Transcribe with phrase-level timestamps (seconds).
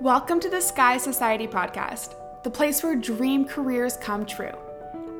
[0.00, 4.52] Welcome to the Sky Society podcast, the place where dream careers come true.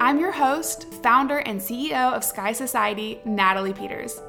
[0.01, 4.21] I'm your host, founder, and CEO of Sky Society, Natalie Peters.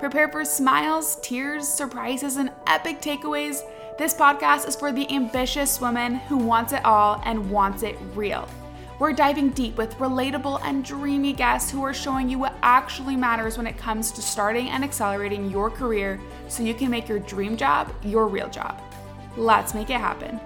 [0.00, 3.60] Prepare for smiles, tears, surprises, and epic takeaways.
[3.96, 8.48] This podcast is for the ambitious woman who wants it all and wants it real.
[8.98, 13.56] We're diving deep with relatable and dreamy guests who are showing you what actually matters
[13.56, 17.56] when it comes to starting and accelerating your career so you can make your dream
[17.56, 18.80] job your real job.
[19.36, 20.40] Let's make it happen.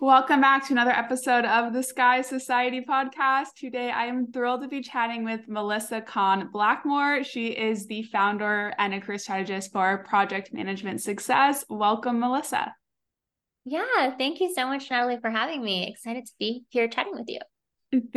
[0.00, 3.48] Welcome back to another episode of the Sky Society podcast.
[3.58, 7.24] Today, I am thrilled to be chatting with Melissa Khan Blackmore.
[7.24, 11.64] She is the founder and a career strategist for Project Management Success.
[11.68, 12.74] Welcome, Melissa.
[13.66, 15.88] Yeah, thank you so much, Natalie, for having me.
[15.88, 17.40] Excited to be here chatting with you.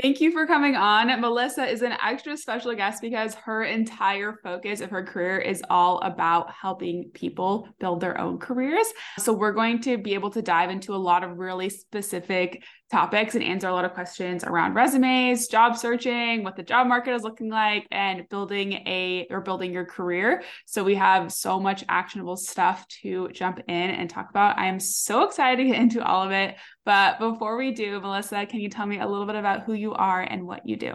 [0.02, 1.22] Thank you for coming on.
[1.22, 6.00] Melissa is an extra special guest because her entire focus of her career is all
[6.00, 8.88] about helping people build their own careers.
[9.20, 13.36] So, we're going to be able to dive into a lot of really specific topics
[13.36, 17.24] and answer a lot of questions around resumes, job searching, what the job market is
[17.24, 20.44] looking like, and building a or building your career.
[20.66, 24.58] So we have so much actionable stuff to jump in and talk about.
[24.58, 26.56] I am so excited to get into all of it.
[26.86, 29.94] But before we do, Melissa, can you tell me a little bit about who you
[29.94, 30.94] are and what you do?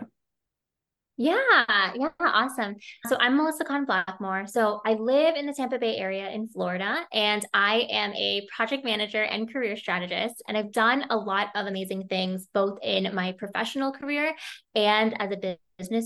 [1.19, 2.77] Yeah, yeah, awesome.
[3.07, 4.47] So I'm Melissa Khan Blackmore.
[4.47, 8.83] So I live in the Tampa Bay area in Florida, and I am a project
[8.85, 10.43] manager and career strategist.
[10.49, 14.35] And I've done a lot of amazing things both in my professional career
[14.75, 15.59] and as a business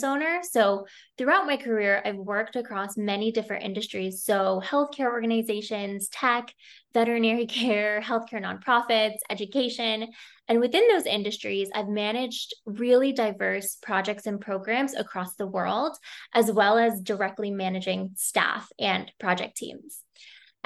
[0.04, 0.40] owner.
[0.42, 0.86] So
[1.18, 4.22] throughout my career, I've worked across many different industries.
[4.24, 6.52] So healthcare organizations, tech,
[6.94, 10.08] veterinary care, healthcare nonprofits, education.
[10.48, 15.96] And within those industries, I've managed really diverse projects and programs across the world,
[16.32, 20.00] as well as directly managing staff and project teams.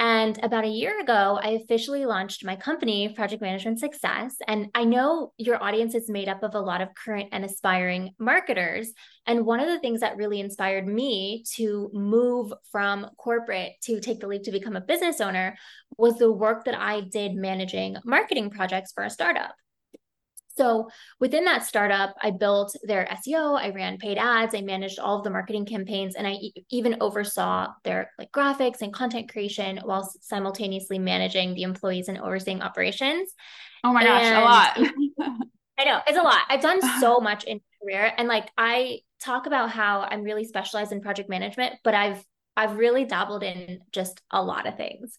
[0.01, 4.35] And about a year ago, I officially launched my company, Project Management Success.
[4.47, 8.15] And I know your audience is made up of a lot of current and aspiring
[8.17, 8.93] marketers.
[9.27, 14.19] And one of the things that really inspired me to move from corporate to take
[14.19, 15.55] the leap to become a business owner
[15.99, 19.53] was the work that I did managing marketing projects for a startup.
[20.57, 20.89] So
[21.19, 25.23] within that startup, I built their SEO, I ran paid ads, I managed all of
[25.23, 30.11] the marketing campaigns, and I e- even oversaw their like graphics and content creation while
[30.21, 33.31] simultaneously managing the employees and overseeing operations.
[33.83, 34.77] Oh my gosh, a lot.
[35.77, 36.41] I know it's a lot.
[36.49, 40.91] I've done so much in career, and like I talk about how I'm really specialized
[40.91, 42.23] in project management, but I've
[42.55, 45.17] I've really dabbled in just a lot of things.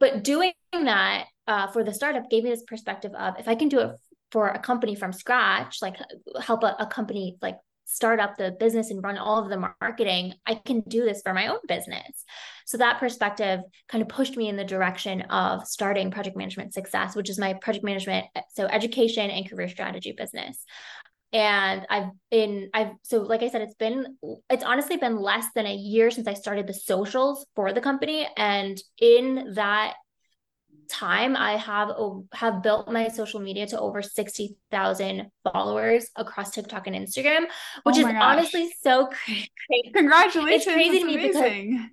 [0.00, 3.68] But doing that uh, for the startup gave me this perspective of if I can
[3.68, 3.96] do it
[4.34, 5.94] for a company from scratch, like
[6.42, 10.34] help a, a company like start up the business and run all of the marketing,
[10.44, 12.24] I can do this for my own business.
[12.66, 17.14] So that perspective kind of pushed me in the direction of starting Project Management Success,
[17.14, 20.64] which is my project management, so education and career strategy business.
[21.32, 24.16] And I've been, I've, so like I said, it's been,
[24.50, 28.26] it's honestly been less than a year since I started the socials for the company.
[28.36, 29.94] And in that
[30.88, 31.90] time i have
[32.32, 37.44] have built my social media to over 60,000 followers across TikTok and Instagram
[37.82, 38.16] which oh is gosh.
[38.20, 39.06] honestly so
[39.66, 41.70] crazy congratulations it's crazy That's to me amazing.
[41.70, 41.90] because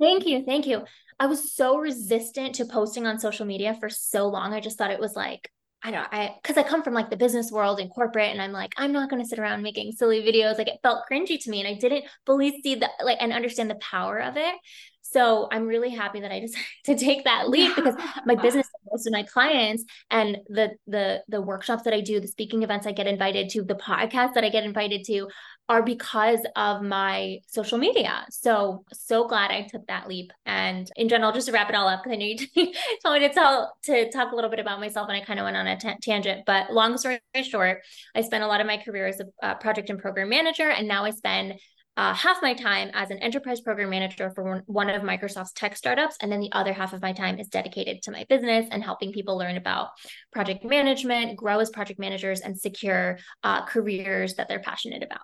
[0.00, 0.84] thank you thank you
[1.18, 4.90] i was so resistant to posting on social media for so long i just thought
[4.90, 5.50] it was like
[5.82, 8.52] I don't I because I come from like the business world and corporate and I'm
[8.52, 10.58] like, I'm not gonna sit around making silly videos.
[10.58, 13.70] Like it felt cringy to me and I didn't fully see the like and understand
[13.70, 14.54] the power of it.
[15.12, 17.94] So I'm really happy that I decided to take that leap because
[18.24, 22.28] my business, most of my clients, and the the the workshops that I do, the
[22.28, 25.28] speaking events I get invited to, the podcasts that I get invited to,
[25.68, 28.24] are because of my social media.
[28.30, 30.32] So so glad I took that leap.
[30.46, 32.72] And in general, just to wrap it all up, because I know you
[33.04, 35.44] told me to tell to talk a little bit about myself, and I kind of
[35.44, 36.42] went on a t- tangent.
[36.46, 37.82] But long story short,
[38.14, 41.04] I spent a lot of my career as a project and program manager, and now
[41.04, 41.54] I spend
[41.96, 46.16] uh, half my time as an enterprise program manager for one of Microsoft's tech startups.
[46.20, 49.12] And then the other half of my time is dedicated to my business and helping
[49.12, 49.88] people learn about
[50.32, 55.20] project management, grow as project managers, and secure uh, careers that they're passionate about.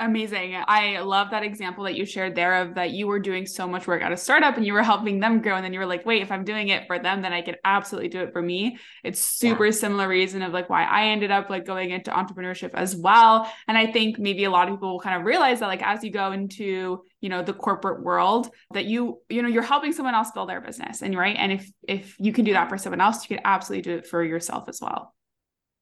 [0.00, 0.54] Amazing.
[0.68, 3.88] I love that example that you shared there of that you were doing so much
[3.88, 5.56] work at a startup and you were helping them grow.
[5.56, 7.56] And then you were like, wait, if I'm doing it for them, then I can
[7.64, 8.78] absolutely do it for me.
[9.02, 9.72] It's super yeah.
[9.72, 13.52] similar reason of like why I ended up like going into entrepreneurship as well.
[13.66, 16.04] And I think maybe a lot of people will kind of realize that like as
[16.04, 20.14] you go into, you know, the corporate world, that you, you know, you're helping someone
[20.14, 21.02] else build their business.
[21.02, 21.36] And right.
[21.36, 24.06] And if if you can do that for someone else, you can absolutely do it
[24.06, 25.12] for yourself as well.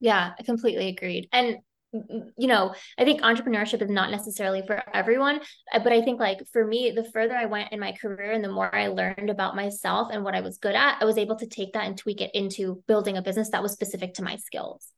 [0.01, 1.29] Yeah, I completely agreed.
[1.33, 1.59] And
[1.93, 5.41] you know, I think entrepreneurship is not necessarily for everyone,
[5.73, 8.45] uh, but I think like for me, the further I went in my career and
[8.45, 11.37] the more I learned about myself and what I was good at, I was able
[11.37, 14.37] to take that and tweak it into building a business that was specific to my
[14.37, 14.89] skills.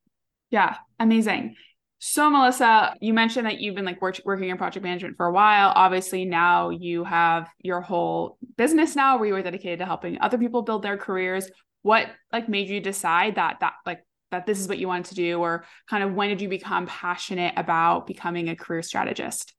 [0.51, 1.57] Yeah, amazing.
[2.01, 5.33] So, Melissa, you mentioned that you've been like work- working in project management for a
[5.33, 5.73] while.
[5.75, 10.39] Obviously, now you have your whole business now where you are dedicated to helping other
[10.39, 11.51] people build their careers.
[11.83, 15.15] What like made you decide that that like that this is what you wanted to
[15.15, 19.55] do or kind of when did you become passionate about becoming a career strategist?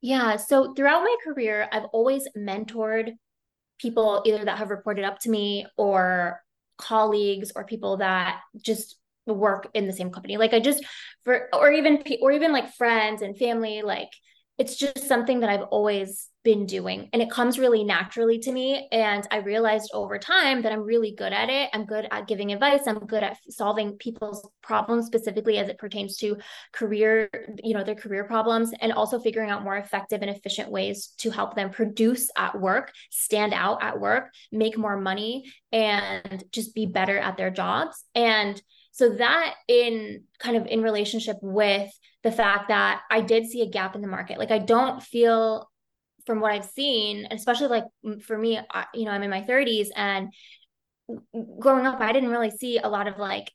[0.00, 3.12] Yeah so throughout my career i've always mentored
[3.80, 6.40] people either that have reported up to me or
[6.76, 8.96] colleagues or people that just
[9.26, 10.36] work in the same company.
[10.36, 10.84] Like i just
[11.24, 14.08] for or even or even like friends and family like
[14.58, 18.88] it's just something that I've always been doing and it comes really naturally to me
[18.90, 21.70] and I realized over time that I'm really good at it.
[21.72, 22.80] I'm good at giving advice.
[22.86, 26.36] I'm good at solving people's problems specifically as it pertains to
[26.72, 27.28] career,
[27.62, 31.30] you know, their career problems and also figuring out more effective and efficient ways to
[31.30, 36.86] help them produce at work, stand out at work, make more money and just be
[36.86, 38.04] better at their jobs.
[38.14, 38.60] And
[38.90, 41.90] so that in kind of in relationship with
[42.28, 44.38] the fact that I did see a gap in the market.
[44.38, 45.70] Like I don't feel
[46.26, 47.84] from what I've seen, especially like
[48.22, 48.60] for me,
[48.92, 50.28] you know, I'm in my 30s and
[51.58, 53.50] growing up, I didn't really see a lot of like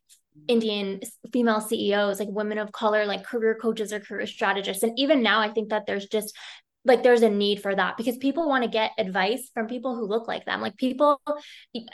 [0.47, 4.81] Indian female CEOs, like women of color, like career coaches or career strategists.
[4.81, 6.35] And even now, I think that there's just
[6.83, 10.05] like there's a need for that because people want to get advice from people who
[10.05, 10.61] look like them.
[10.61, 11.21] Like people,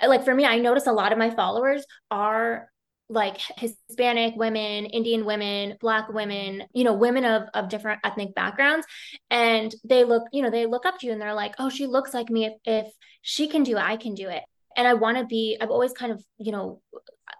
[0.01, 2.69] like for me, I notice a lot of my followers are
[3.09, 8.85] like Hispanic women, Indian women, Black women, you know, women of of different ethnic backgrounds,
[9.29, 11.87] and they look, you know, they look up to you and they're like, oh, she
[11.87, 12.45] looks like me.
[12.45, 14.43] If if she can do it, I can do it.
[14.77, 15.57] And I want to be.
[15.59, 16.81] I've always kind of, you know,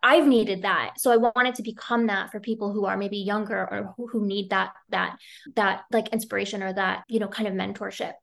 [0.01, 3.60] I've needed that, so I wanted to become that for people who are maybe younger
[3.60, 5.18] or who, who need that that
[5.56, 8.13] that like inspiration or that you know kind of mentorship.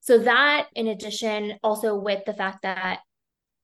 [0.00, 3.00] So that, in addition, also with the fact that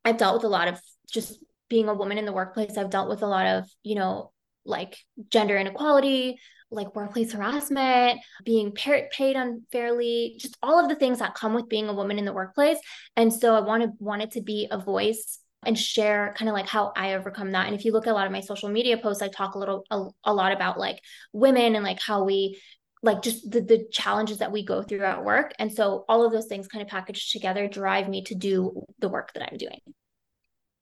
[0.04, 0.80] I've dealt with a lot of
[1.12, 1.38] just
[1.70, 4.32] being a woman in the workplace, I've dealt with a lot of, you know,
[4.66, 4.98] like
[5.30, 6.38] gender inequality,
[6.70, 11.88] like workplace harassment, being paid unfairly, just all of the things that come with being
[11.88, 12.78] a woman in the workplace.
[13.16, 16.92] And so I wanted wanted to be a voice and share kind of like how
[16.96, 17.66] I overcome that.
[17.66, 19.58] And if you look at a lot of my social media posts, I talk a
[19.58, 21.00] little a, a lot about like
[21.32, 22.60] women and like how we
[23.02, 25.52] like just the, the challenges that we go through at work.
[25.58, 29.08] And so all of those things kind of packaged together drive me to do the
[29.08, 29.80] work that I'm doing.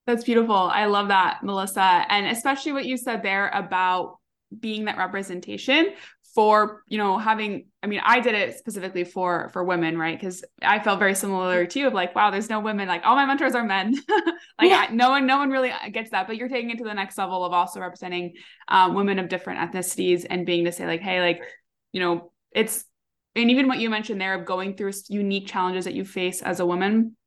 [0.09, 0.55] That's beautiful.
[0.55, 2.03] I love that, Melissa.
[2.09, 4.17] And especially what you said there about
[4.59, 5.93] being that representation
[6.33, 10.19] for, you know, having I mean, I did it specifically for for women, right?
[10.19, 13.15] Cuz I felt very similar to you of like, wow, there's no women like all
[13.15, 13.93] my mentors are men.
[14.59, 14.87] like yeah.
[14.89, 17.15] I, no one no one really gets that, but you're taking it to the next
[17.15, 18.33] level of also representing
[18.67, 21.43] um, women of different ethnicities and being to say like, hey, like,
[21.91, 22.83] you know, it's
[23.35, 26.59] and even what you mentioned there of going through unique challenges that you face as
[26.59, 27.18] a woman Mm-hmm.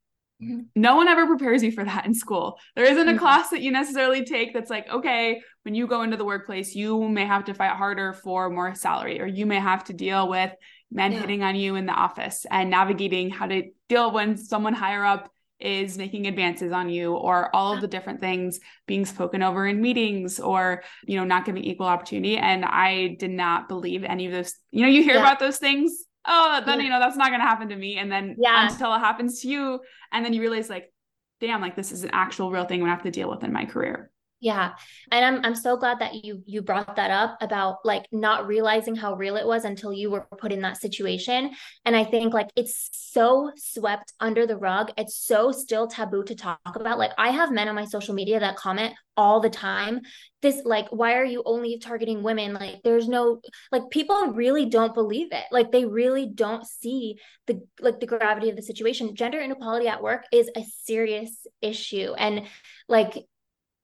[0.75, 2.59] No one ever prepares you for that in school.
[2.75, 6.17] There isn't a class that you necessarily take that's like, okay, when you go into
[6.17, 9.85] the workplace, you may have to fight harder for more salary, or you may have
[9.85, 10.53] to deal with
[10.91, 11.21] men yeah.
[11.21, 15.31] hitting on you in the office and navigating how to deal when someone higher up
[15.63, 19.81] is making advances on you or all of the different things being spoken over in
[19.81, 24.33] meetings or you know not giving equal opportunity and i did not believe any of
[24.33, 25.21] those you know you hear yeah.
[25.21, 27.99] about those things oh then you know that's not going to happen to me.
[27.99, 28.69] And then yeah.
[28.69, 29.81] until it happens to you
[30.13, 30.93] and then you realize like
[31.41, 33.53] damn like this is an actual real thing i'm to have to deal with in
[33.53, 34.12] my career
[34.43, 34.73] yeah.
[35.13, 38.97] And I'm I'm so glad that you you brought that up about like not realizing
[38.97, 41.53] how real it was until you were put in that situation.
[41.85, 44.91] And I think like it's so swept under the rug.
[44.99, 46.99] It's so still taboo to talk about.
[46.99, 50.01] Like I have men on my social media that comment all the time
[50.41, 54.95] this like why are you only targeting women like there's no like people really don't
[54.95, 59.39] believe it like they really don't see the like the gravity of the situation gender
[59.39, 62.43] inequality at work is a serious issue and
[62.89, 63.19] like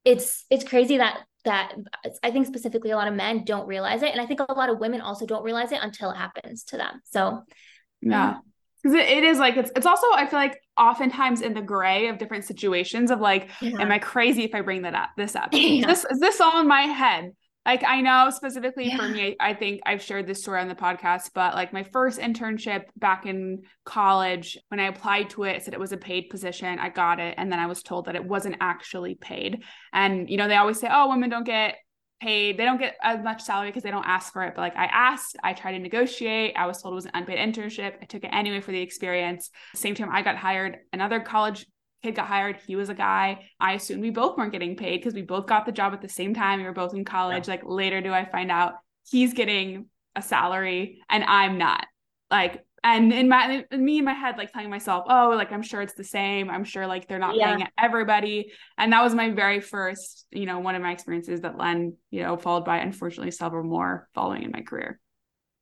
[0.08, 1.74] it's it's crazy that that
[2.22, 4.70] I think specifically a lot of men don't realize it, and I think a lot
[4.70, 7.00] of women also don't realize it until it happens to them.
[7.04, 7.42] So,
[8.00, 8.38] yeah,
[8.82, 12.08] because it, it is like it's it's also I feel like oftentimes in the gray
[12.08, 13.80] of different situations of like, yeah.
[13.80, 15.50] am I crazy if I bring that up this up?
[15.52, 15.90] Yeah.
[15.90, 17.32] Is this is this all in my head?
[17.68, 18.96] Like I know specifically yeah.
[18.96, 22.18] for me, I think I've shared this story on the podcast, but like my first
[22.18, 26.30] internship back in college, when I applied to it, it said it was a paid
[26.30, 26.78] position.
[26.78, 27.34] I got it.
[27.36, 29.64] And then I was told that it wasn't actually paid.
[29.92, 31.76] And, you know, they always say, oh, women don't get
[32.22, 32.58] paid.
[32.58, 34.54] They don't get as much salary because they don't ask for it.
[34.56, 36.54] But like I asked, I tried to negotiate.
[36.56, 37.96] I was told it was an unpaid internship.
[38.00, 39.50] I took it anyway for the experience.
[39.74, 41.66] Same time I got hired, another college
[42.02, 42.58] kid got hired.
[42.66, 43.48] He was a guy.
[43.60, 46.08] I assumed we both weren't getting paid because we both got the job at the
[46.08, 46.60] same time.
[46.60, 47.48] We were both in college.
[47.48, 47.54] Yeah.
[47.54, 48.74] Like later do I find out
[49.10, 51.86] he's getting a salary and I'm not.
[52.30, 55.62] Like, and in my in me in my head, like telling myself, oh, like I'm
[55.62, 56.48] sure it's the same.
[56.48, 57.56] I'm sure like they're not yeah.
[57.56, 58.52] paying everybody.
[58.76, 62.22] And that was my very first, you know, one of my experiences that Len, you
[62.22, 65.00] know, followed by unfortunately several more following in my career.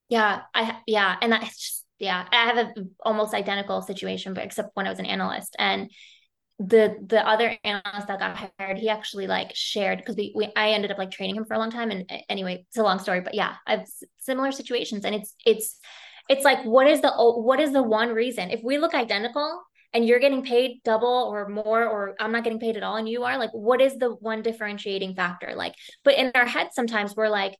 [0.08, 4.70] Yeah, I yeah, and that's just yeah, I have a almost identical situation, but except
[4.74, 5.90] when I was an analyst and
[6.58, 10.70] the the other analyst that got hired, he actually like shared because we, we I
[10.70, 11.90] ended up like training him for a long time.
[11.90, 13.86] And anyway, it's a long story, but yeah, I've
[14.18, 15.78] similar situations, and it's it's
[16.28, 20.06] it's like what is the what is the one reason if we look identical and
[20.06, 23.24] you're getting paid double or more or I'm not getting paid at all and you
[23.24, 27.28] are like what is the one differentiating factor like but in our head sometimes we're
[27.28, 27.56] like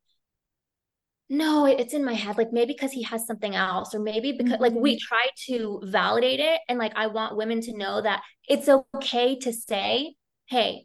[1.29, 4.55] no it's in my head like maybe because he has something else or maybe because
[4.55, 4.63] mm-hmm.
[4.63, 5.07] like we mm-hmm.
[5.09, 9.53] try to validate it and like i want women to know that it's okay to
[9.53, 10.15] say
[10.47, 10.85] hey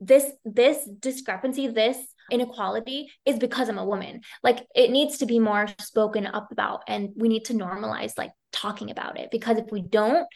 [0.00, 1.98] this this discrepancy this
[2.30, 6.82] inequality is because i'm a woman like it needs to be more spoken up about
[6.88, 10.26] and we need to normalize like talking about it because if we don't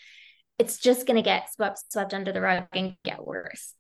[0.59, 3.75] it's just going to get swept swept under the rug and get worse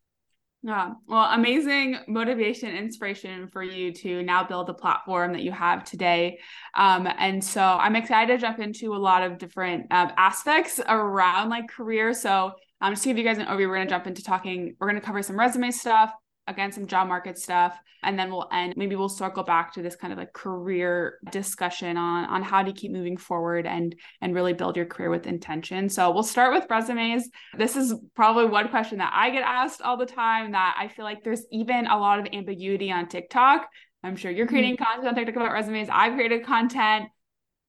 [0.64, 0.92] yeah.
[1.08, 6.38] Well, amazing motivation, inspiration for you to now build the platform that you have today.
[6.74, 11.48] Um, and so I'm excited to jump into a lot of different um, aspects around
[11.48, 12.14] like career.
[12.14, 14.76] So um, just to give you guys an overview, we're going to jump into talking,
[14.78, 16.12] we're going to cover some resume stuff,
[16.46, 19.94] again some job market stuff and then we'll end maybe we'll circle back to this
[19.94, 24.52] kind of like career discussion on on how to keep moving forward and and really
[24.52, 28.98] build your career with intention so we'll start with resumes this is probably one question
[28.98, 32.18] that i get asked all the time that i feel like there's even a lot
[32.18, 33.68] of ambiguity on tiktok
[34.02, 34.84] i'm sure you're creating mm-hmm.
[34.84, 37.04] content on tiktok about resumes i've created content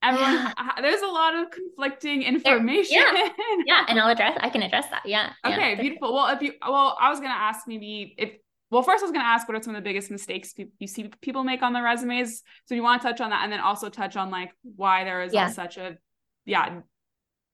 [0.01, 0.81] everyone yeah.
[0.81, 3.29] there's a lot of conflicting information yeah.
[3.65, 5.81] yeah and i'll address i can address that yeah okay yeah.
[5.81, 8.31] beautiful well if you well i was going to ask maybe if
[8.73, 10.87] well, first I was going to ask what are some of the biggest mistakes you
[10.87, 12.41] see people make on their resumes.
[12.65, 15.21] So you want to touch on that, and then also touch on like why there
[15.21, 15.49] is yeah.
[15.49, 15.97] such a,
[16.45, 16.81] yeah,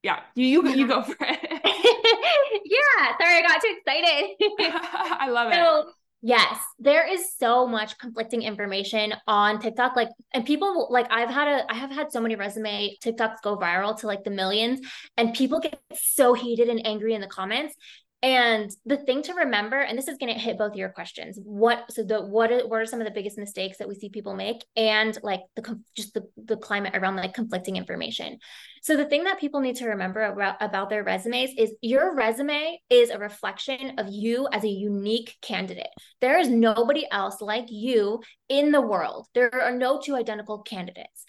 [0.02, 0.20] yeah.
[0.34, 1.40] You you you go for it.
[2.64, 3.16] yeah.
[3.20, 4.36] Sorry, I got too excited.
[5.20, 5.94] I love so, it.
[6.22, 9.96] Yes, there is so much conflicting information on TikTok.
[9.96, 13.56] Like, and people like I've had a I have had so many resume TikToks go
[13.56, 14.80] viral to like the millions,
[15.16, 17.74] and people get so heated and angry in the comments.
[18.22, 21.38] And the thing to remember, and this is going to hit both your questions.
[21.42, 24.10] What so the what are, what are some of the biggest mistakes that we see
[24.10, 28.38] people make, and like the just the the climate around like conflicting information.
[28.82, 32.78] So the thing that people need to remember about about their resumes is your resume
[32.90, 35.88] is a reflection of you as a unique candidate.
[36.20, 39.28] There is nobody else like you in the world.
[39.32, 41.24] There are no two identical candidates.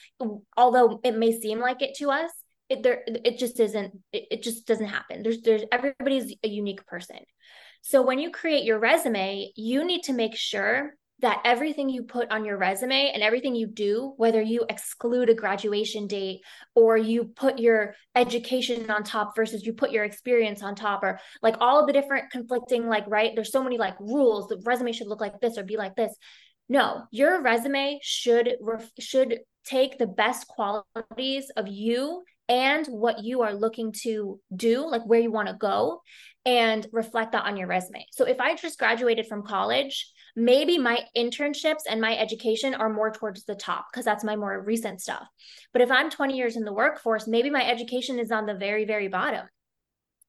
[0.57, 2.31] Although it may seem like it to us,
[2.71, 6.85] it there it just isn't it, it just doesn't happen there's there's everybody's a unique
[6.85, 7.17] person
[7.81, 12.29] so when you create your resume you need to make sure that everything you put
[12.31, 16.41] on your resume and everything you do, whether you exclude a graduation date
[16.75, 21.19] or you put your education on top versus you put your experience on top, or
[21.41, 24.47] like all the different conflicting, like, right, there's so many like rules.
[24.47, 26.13] The resume should look like this or be like this.
[26.67, 28.55] No, your resume should
[28.99, 35.03] should take the best qualities of you and what you are looking to do, like
[35.05, 36.01] where you want to go,
[36.45, 38.05] and reflect that on your resume.
[38.11, 43.09] So if I just graduated from college, maybe my internships and my education are more
[43.09, 45.25] towards the top because that's my more recent stuff.
[45.71, 48.83] But if I'm 20 years in the workforce, maybe my education is on the very,
[48.83, 49.47] very bottom.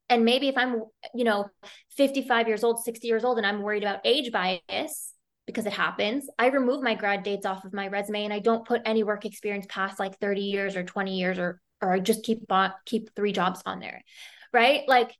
[0.08, 0.82] And maybe if I'm,
[1.14, 1.48] you know,
[1.96, 5.12] 55 years old, 60 years old, and I'm worried about age bias,
[5.46, 6.28] because it happens.
[6.38, 9.24] I remove my grad dates off of my resume and I don't put any work
[9.24, 12.44] experience past like 30 years or 20 years or or just keep
[12.86, 14.02] keep three jobs on there,
[14.52, 14.82] right?
[14.86, 15.14] Like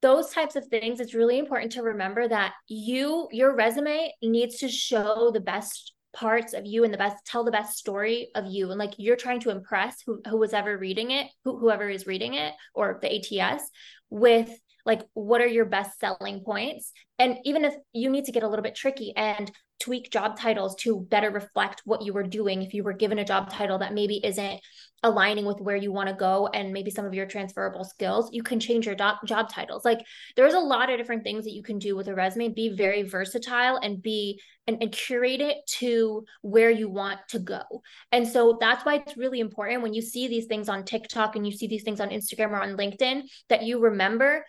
[0.00, 1.00] those types of things.
[1.00, 6.52] It's really important to remember that you your resume needs to show the best parts
[6.52, 9.40] of you and the best tell the best story of you and like you're trying
[9.40, 13.40] to impress who who was ever reading it who, whoever is reading it or the
[13.40, 13.68] ats
[14.10, 14.48] with
[14.86, 18.48] like what are your best selling points and even if you need to get a
[18.48, 19.50] little bit tricky and
[19.84, 23.24] tweak job titles to better reflect what you were doing if you were given a
[23.24, 24.60] job title that maybe isn't
[25.02, 28.42] aligning with where you want to go and maybe some of your transferable skills you
[28.42, 29.84] can change your job, job titles.
[29.84, 30.00] Like
[30.36, 32.48] there's a lot of different things that you can do with a resume.
[32.48, 37.62] Be very versatile and be and, and curate it to where you want to go.
[38.10, 41.46] And so that's why it's really important when you see these things on tiktok and
[41.46, 44.44] you see these things on instagram or on linkedin that you remember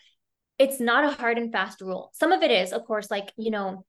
[0.58, 2.12] it's not a hard and fast rule.
[2.14, 3.86] Some of it is of course like you know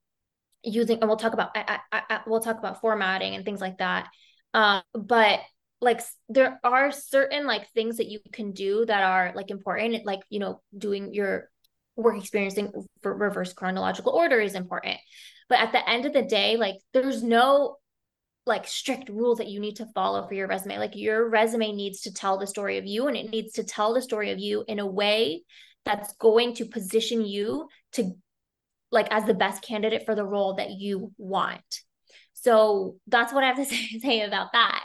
[0.66, 3.78] using and we'll talk about I, I, I, we'll talk about formatting and things like
[3.78, 4.08] that.
[4.52, 5.40] Uh, but
[5.80, 10.04] like there are certain like things that you can do that are like important.
[10.04, 11.49] Like you know doing your
[11.96, 14.99] work experiencing reverse chronological order is important.
[15.49, 17.76] But at the end of the day like there's no
[18.46, 20.78] like strict rule that you need to follow for your resume.
[20.78, 23.92] Like your resume needs to tell the story of you and it needs to tell
[23.92, 25.42] the story of you in a way
[25.85, 28.12] that's going to position you to
[28.90, 31.81] like as the best candidate for the role that you want.
[32.35, 33.64] So that's what I have to
[34.00, 34.85] say, about that.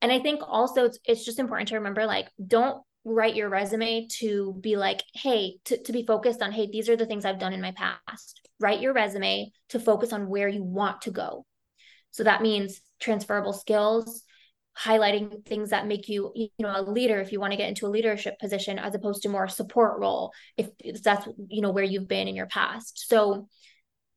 [0.00, 4.06] And I think also it's, it's just important to remember like don't write your resume
[4.18, 7.38] to be like, hey, to, to be focused on, hey, these are the things I've
[7.38, 8.40] done in my past.
[8.60, 11.44] Write your resume to focus on where you want to go.
[12.12, 14.22] So that means transferable skills,
[14.78, 17.86] highlighting things that make you, you know, a leader if you want to get into
[17.86, 21.84] a leadership position as opposed to more support role if, if that's, you know, where
[21.84, 23.08] you've been in your past.
[23.08, 23.48] So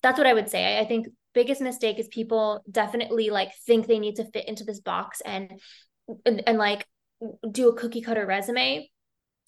[0.01, 0.79] that's what I would say.
[0.79, 4.79] I think biggest mistake is people definitely like think they need to fit into this
[4.79, 5.59] box and
[6.25, 6.87] and, and like
[7.51, 8.89] do a cookie cutter resume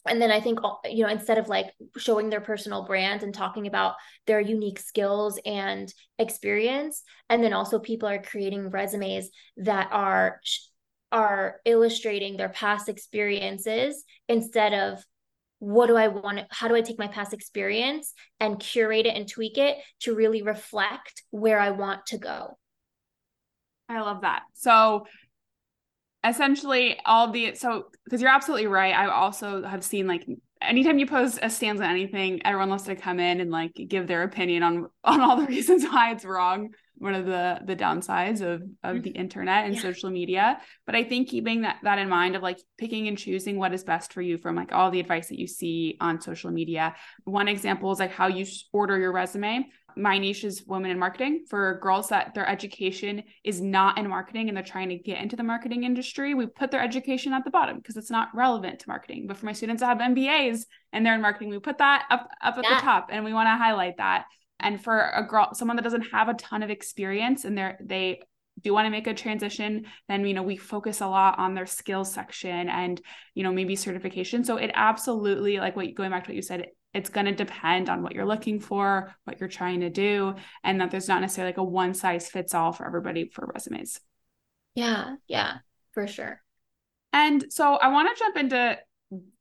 [0.08, 3.34] and then i think uh, you know instead of like showing their personal brand and
[3.34, 3.96] talking about
[4.28, 10.40] their unique skills and experience and then also people are creating resumes that are
[11.12, 15.04] are illustrating their past experiences instead of
[15.58, 19.28] what do i want how do i take my past experience and curate it and
[19.28, 22.58] tweak it to really reflect where i want to go?
[23.90, 24.44] I love that.
[24.54, 25.08] So
[26.24, 28.94] essentially all the so because you're absolutely right.
[28.94, 30.26] I also have seen like
[30.62, 34.08] anytime you post a stance on anything everyone loves to come in and like give
[34.08, 38.42] their opinion on on all the reasons why it's wrong one of the the downsides
[38.42, 39.22] of of the mm-hmm.
[39.22, 39.82] internet and yeah.
[39.82, 40.60] social media.
[40.86, 43.84] But i think keeping that that in mind of like picking and choosing what is
[43.84, 46.96] best for you from like all the advice that you see on social media.
[47.24, 51.46] One example is like how you order your resume my niche is women in marketing.
[51.50, 55.36] For girls that their education is not in marketing and they're trying to get into
[55.36, 58.90] the marketing industry we put their education at the bottom because it's not relevant to
[58.90, 59.28] marketing.
[59.28, 62.30] But for my students that have mbas and they're in marketing we put that up
[62.42, 62.76] up at yeah.
[62.76, 64.26] the top and we want to highlight that.
[64.60, 68.22] And for a girl someone that doesn't have a ton of experience and they're they
[68.62, 71.66] do want to make a transition then you know we focus a lot on their
[71.66, 73.02] skills section and
[73.36, 74.44] you know maybe certification.
[74.44, 77.90] So it absolutely like what going back to what you said it's going to depend
[77.90, 81.50] on what you're looking for, what you're trying to do, and that there's not necessarily
[81.50, 84.00] like a one size fits all for everybody for resumes.
[84.76, 85.58] Yeah, yeah,
[85.92, 86.42] for sure.
[87.14, 88.78] And so I want to jump into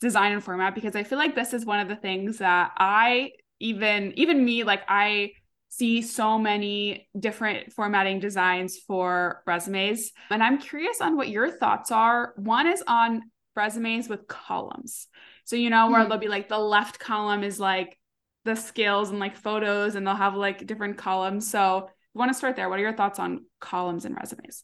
[0.01, 3.33] design and format because I feel like this is one of the things that I
[3.61, 5.33] even even me like I
[5.69, 11.91] see so many different formatting designs for resumes and I'm curious on what your thoughts
[11.91, 12.33] are.
[12.37, 15.09] One is on resumes with columns.
[15.49, 16.11] So, you know, where mm-hmm.
[16.11, 17.99] they'll be like the left column is like
[18.45, 21.51] the skills and like photos, and they'll have like different columns.
[21.51, 22.69] So, I want to start there.
[22.69, 24.63] What are your thoughts on columns and resumes?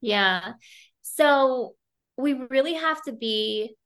[0.00, 0.54] Yeah.
[1.02, 1.74] So,
[2.16, 3.76] we really have to be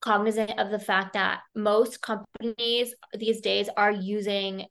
[0.00, 4.64] cognizant of the fact that most companies these days are using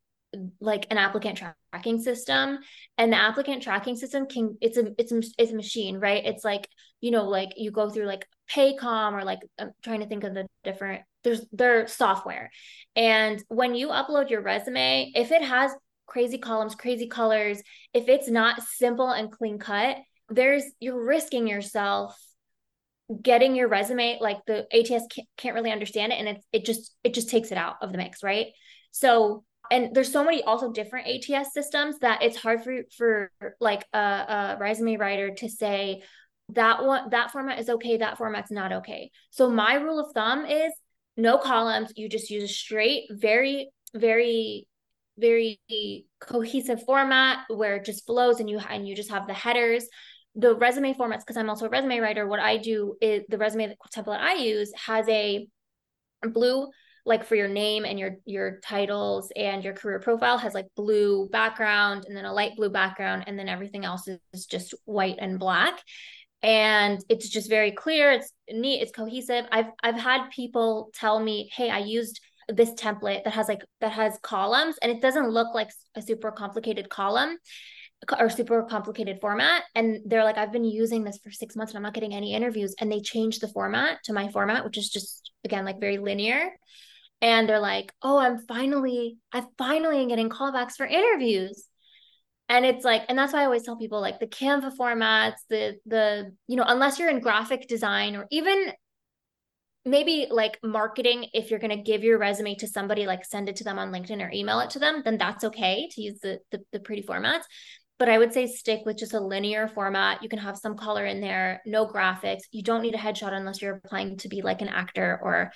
[0.59, 1.39] like an applicant
[1.71, 2.57] tracking system
[2.97, 6.43] and the applicant tracking system can it's a it's a, it's a machine right it's
[6.43, 6.67] like
[7.01, 10.33] you know like you go through like paycom or like i'm trying to think of
[10.33, 12.51] the different there's their software.
[12.95, 15.71] And when you upload your resume if it has
[16.05, 17.61] crazy columns crazy colors
[17.93, 19.97] if it's not simple and clean cut
[20.29, 22.19] there's you're risking yourself
[23.21, 27.13] getting your resume like the ats can't, really understand it and it, it just it
[27.13, 28.47] just takes it out of the mix right?
[28.91, 33.85] So and there's so many also different ATS systems that it's hard for for like
[33.93, 36.03] a, a resume writer to say
[36.49, 39.11] that one that format is okay, that format's not okay.
[39.31, 40.71] So my rule of thumb is
[41.15, 41.93] no columns.
[41.95, 44.67] You just use a straight, very very
[45.17, 45.59] very
[46.19, 49.85] cohesive format where it just flows and you and you just have the headers
[50.35, 53.75] the resume formats because i'm also a resume writer what i do is the resume
[53.95, 55.47] template i use has a
[56.31, 56.67] blue
[57.05, 61.29] like for your name and your your titles and your career profile has like blue
[61.29, 65.37] background and then a light blue background and then everything else is just white and
[65.37, 65.79] black
[66.43, 69.45] and it's just very clear it's neat it's cohesive.
[69.51, 73.93] I've i've had people tell me hey i used this template that has like that
[73.93, 77.37] has columns and it doesn't look like a super complicated column
[78.19, 79.63] or super complicated format.
[79.75, 82.33] And they're like i've been using this for six months and i'm not getting any
[82.33, 85.97] interviews and they changed the format to my format which is just again like very
[85.97, 86.51] linear.
[87.21, 91.69] And they're like, "Oh, I'm finally, I finally am getting callbacks for interviews."
[92.49, 95.77] And it's like, and that's why I always tell people like the Canva formats, the
[95.85, 98.73] the you know, unless you're in graphic design or even
[99.85, 103.57] maybe like marketing if you're going to give your resume to somebody like send it
[103.57, 106.39] to them on linkedin or email it to them then that's okay to use the,
[106.51, 107.43] the, the pretty formats.
[107.99, 110.23] But i would say stick with just a linear format.
[110.23, 112.43] You can have some color in there no graphics.
[112.51, 115.51] You don't need a headshot unless you're applying to be like an actor or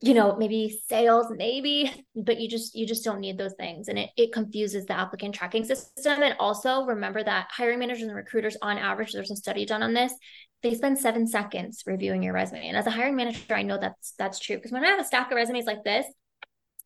[0.00, 3.88] you know maybe sales maybe but you just you just don't need those things.
[3.88, 6.22] And it, it confuses the applicant tracking system.
[6.22, 9.94] And also remember that hiring managers and recruiters on average there's a study done on
[9.94, 10.12] this.
[10.62, 12.68] They spend seven seconds reviewing your resume.
[12.68, 14.56] And as a hiring manager i know that's that's true.
[14.56, 16.06] Because when i have a stack of resumes like this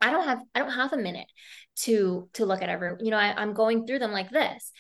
[0.01, 1.29] i don't have i don't have a minute
[1.77, 4.72] to to look at every you know I, i'm going through them like this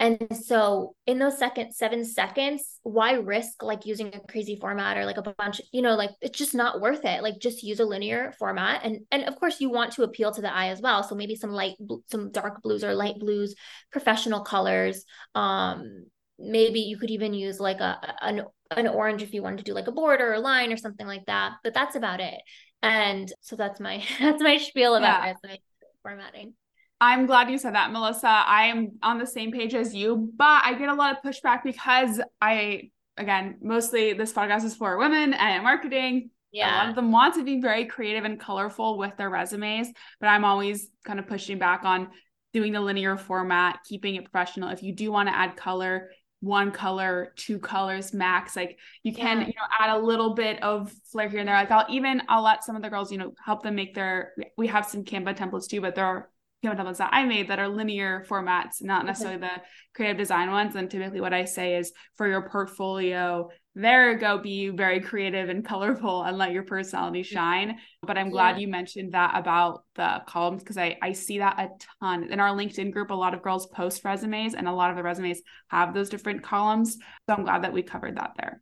[0.00, 5.04] and so in those second seven seconds, why risk like using a crazy format or
[5.04, 7.22] like a bunch, you know, like it's just not worth it.
[7.22, 8.84] Like just use a linear format.
[8.84, 11.02] And and of course you want to appeal to the eye as well.
[11.02, 11.76] So maybe some light
[12.10, 13.56] some dark blues or light blues,
[13.90, 15.04] professional colors.
[15.34, 16.06] Um
[16.38, 19.74] maybe you could even use like a an an orange if you wanted to do
[19.74, 21.54] like a border or a line or something like that.
[21.64, 22.40] But that's about it.
[22.82, 25.34] And so that's my that's my spiel about yeah.
[25.42, 25.60] resume
[26.02, 26.54] formatting.
[27.00, 28.28] I'm glad you said that, Melissa.
[28.28, 31.62] I am on the same page as you, but I get a lot of pushback
[31.62, 36.30] because I, again, mostly this podcast is for women and marketing.
[36.50, 36.74] Yeah.
[36.74, 40.28] A lot of them want to be very creative and colorful with their resumes, but
[40.28, 42.08] I'm always kind of pushing back on
[42.52, 44.70] doing the linear format, keeping it professional.
[44.70, 48.56] If you do want to add color, one color, two colors max.
[48.56, 49.46] Like you can, yeah.
[49.46, 51.56] you know, add a little bit of flair here and there.
[51.56, 54.32] Like I'll even I'll let some of the girls, you know, help them make their
[54.56, 56.30] we have some Canva templates too, but there are
[56.64, 59.62] templates that I made that are linear formats, not necessarily the
[59.94, 60.74] creative design ones.
[60.74, 65.64] And typically, what I say is for your portfolio, there go be very creative and
[65.64, 67.34] colorful and let your personality mm-hmm.
[67.34, 67.78] shine.
[68.02, 68.62] But I'm glad yeah.
[68.62, 71.68] you mentioned that about the columns because I, I see that a
[72.00, 72.32] ton.
[72.32, 75.02] In our LinkedIn group, a lot of girls post resumes and a lot of the
[75.02, 76.96] resumes have those different columns.
[77.28, 78.60] So I'm glad that we covered that there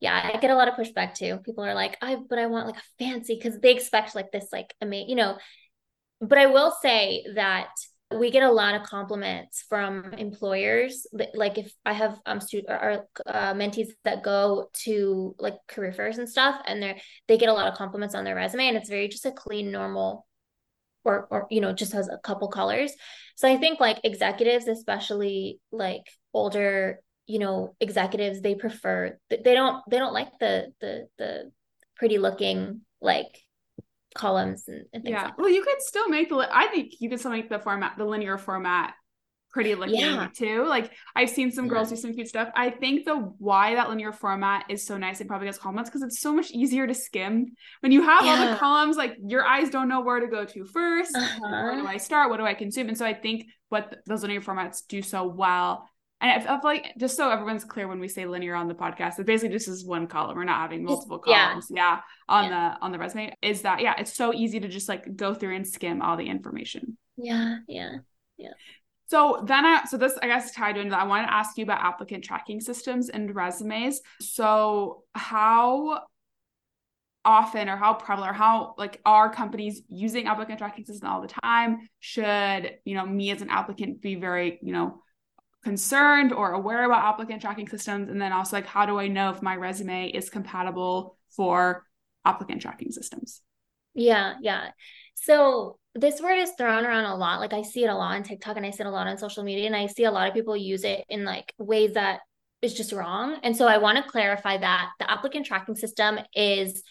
[0.00, 1.38] yeah, I get a lot of pushback too.
[1.46, 4.48] People are like, I but I want like a fancy because they expect like this,
[4.52, 5.38] like amazing, you know,
[6.20, 7.68] but I will say that
[8.18, 11.06] we get a lot of compliments from employers.
[11.34, 16.18] Like if i have um student or uh, mentees that go to like career fairs
[16.18, 18.88] and stuff and they they get a lot of compliments on their resume and it's
[18.88, 20.26] very just a clean normal
[21.04, 22.92] or or you know just has a couple colors.
[23.36, 29.82] So i think like executives especially like older you know executives they prefer they don't
[29.90, 31.50] they don't like the the the
[31.96, 33.43] pretty looking like
[34.14, 35.24] columns and, and yeah.
[35.24, 36.48] Like well, you could still make the.
[36.50, 38.94] I think you could still make the format, the linear format,
[39.54, 40.28] pretty looking yeah.
[40.34, 40.66] too.
[40.66, 41.96] Like I've seen some girls yeah.
[41.96, 42.48] do some cute stuff.
[42.54, 46.02] I think the why that linear format is so nice and probably gets comments because
[46.02, 47.46] it's so much easier to skim
[47.80, 48.32] when you have yeah.
[48.32, 48.96] all the columns.
[48.96, 51.40] Like your eyes don't know where to go to 1st uh-huh.
[51.40, 52.30] Where do I start?
[52.30, 52.88] What do I consume?
[52.88, 55.88] And so I think what those linear formats do so well
[56.24, 59.18] and I feel like just so everyone's clear when we say linear on the podcast,
[59.18, 60.36] it basically just is one column.
[60.36, 61.66] We're not having multiple columns.
[61.70, 61.96] Yeah.
[61.96, 62.74] yeah on yeah.
[62.78, 63.36] the on the resume.
[63.42, 66.26] Is that yeah, it's so easy to just like go through and skim all the
[66.26, 66.96] information.
[67.18, 67.96] Yeah, yeah,
[68.38, 68.52] yeah.
[69.08, 71.00] So then I so this I guess tied into that.
[71.00, 74.00] I wanted to ask you about applicant tracking systems and resumes.
[74.22, 76.04] So how
[77.26, 81.28] often or how prevalent or how like are companies using applicant tracking systems all the
[81.42, 81.88] time?
[82.00, 85.02] Should, you know, me as an applicant be very, you know,
[85.64, 89.30] concerned or aware about applicant tracking systems and then also like how do i know
[89.30, 91.84] if my resume is compatible for
[92.24, 93.40] applicant tracking systems?
[93.94, 94.70] Yeah yeah.
[95.14, 97.40] So this word is thrown around a lot.
[97.40, 99.18] Like i see it a lot on tiktok and i see it a lot on
[99.18, 102.20] social media and i see a lot of people use it in like ways that
[102.62, 103.38] is just wrong.
[103.42, 106.82] And so i want to clarify that the applicant tracking system is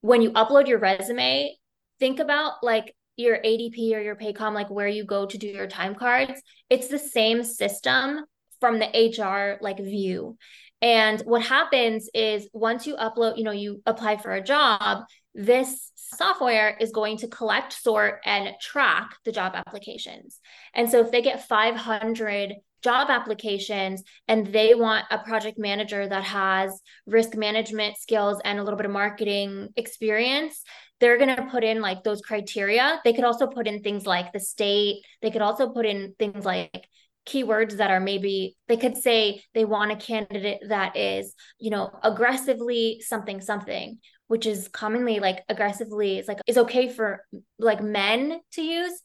[0.00, 1.54] when you upload your resume
[1.98, 5.66] think about like your ADP or your Paycom, like where you go to do your
[5.66, 8.24] time cards, it's the same system
[8.60, 10.36] from the HR like view.
[10.80, 15.04] And what happens is once you upload, you know, you apply for a job,
[15.34, 20.38] this software is going to collect, sort, and track the job applications.
[20.74, 26.24] And so if they get 500 job applications and they want a project manager that
[26.24, 30.62] has risk management skills and a little bit of marketing experience,
[31.00, 33.00] they're going to put in like those criteria.
[33.04, 35.02] They could also put in things like the state.
[35.22, 36.88] They could also put in things like
[37.26, 41.90] keywords that are maybe they could say they want a candidate that is, you know,
[42.02, 47.24] aggressively something something, which is commonly like aggressively is like is okay for
[47.58, 49.02] like men to use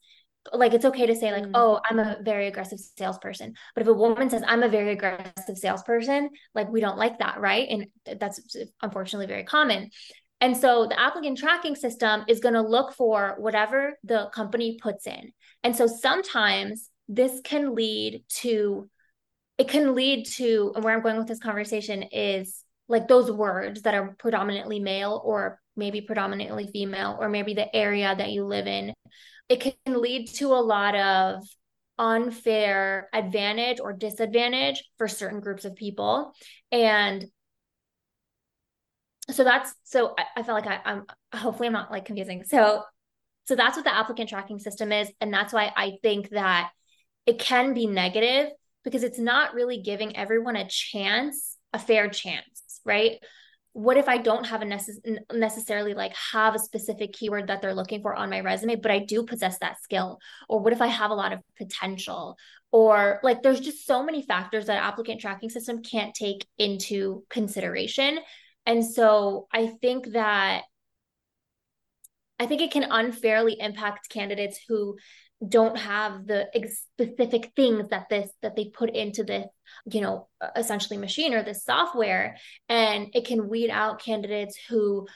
[0.51, 1.51] like it's okay to say like mm.
[1.53, 5.57] oh i'm a very aggressive salesperson but if a woman says i'm a very aggressive
[5.57, 8.41] salesperson like we don't like that right and that's
[8.81, 9.89] unfortunately very common
[10.43, 15.07] and so the applicant tracking system is going to look for whatever the company puts
[15.07, 15.31] in.
[15.63, 18.89] And so sometimes this can lead to,
[19.57, 23.83] it can lead to, and where I'm going with this conversation is like those words
[23.83, 28.67] that are predominantly male or maybe predominantly female, or maybe the area that you live
[28.67, 28.93] in.
[29.49, 31.43] It can lead to a lot of
[31.99, 36.33] unfair advantage or disadvantage for certain groups of people.
[36.71, 37.25] And
[39.29, 42.43] so that's so I, I felt like I, I'm hopefully I'm not like confusing.
[42.43, 42.83] So
[43.45, 45.11] so that's what the applicant tracking system is.
[45.21, 46.71] And that's why I think that
[47.25, 48.51] it can be negative
[48.83, 53.17] because it's not really giving everyone a chance, a fair chance, right?
[53.73, 57.73] What if I don't have a necess- necessarily like have a specific keyword that they're
[57.73, 60.19] looking for on my resume, but I do possess that skill?
[60.47, 62.37] Or what if I have a lot of potential?
[62.71, 68.19] Or like there's just so many factors that applicant tracking system can't take into consideration.
[68.65, 70.63] And so I think that
[72.39, 74.97] I think it can unfairly impact candidates who
[75.47, 79.47] don't have the ex- specific things that this that they put into this
[79.91, 82.37] you know essentially machine or this software.
[82.69, 85.07] And it can weed out candidates who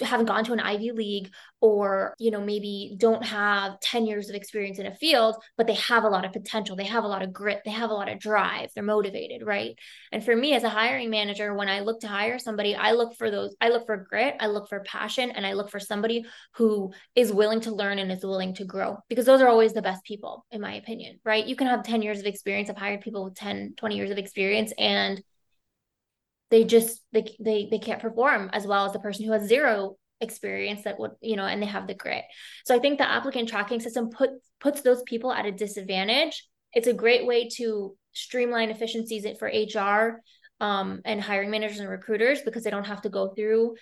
[0.00, 4.34] haven't gone to an Ivy League or, you know, maybe don't have 10 years of
[4.34, 6.76] experience in a field, but they have a lot of potential.
[6.76, 7.62] They have a lot of grit.
[7.64, 8.70] They have a lot of drive.
[8.74, 9.76] They're motivated, right?
[10.12, 13.16] And for me as a hiring manager, when I look to hire somebody, I look
[13.16, 16.24] for those, I look for grit, I look for passion, and I look for somebody
[16.54, 19.82] who is willing to learn and is willing to grow because those are always the
[19.82, 21.46] best people, in my opinion, right?
[21.46, 22.70] You can have 10 years of experience.
[22.70, 25.22] I've hired people with 10, 20 years of experience and
[26.50, 29.96] they just they they they can't perform as well as the person who has zero
[30.20, 32.24] experience that would you know and they have the grit.
[32.64, 34.30] So i think the applicant tracking system put
[34.60, 36.46] puts those people at a disadvantage.
[36.72, 40.22] It's a great way to streamline efficiencies for hr
[40.64, 43.76] um, and hiring managers and recruiters because they don't have to go through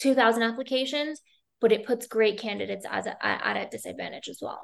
[0.00, 1.20] 2000 applications
[1.60, 4.60] but it puts great candidates as a, at a disadvantage as well.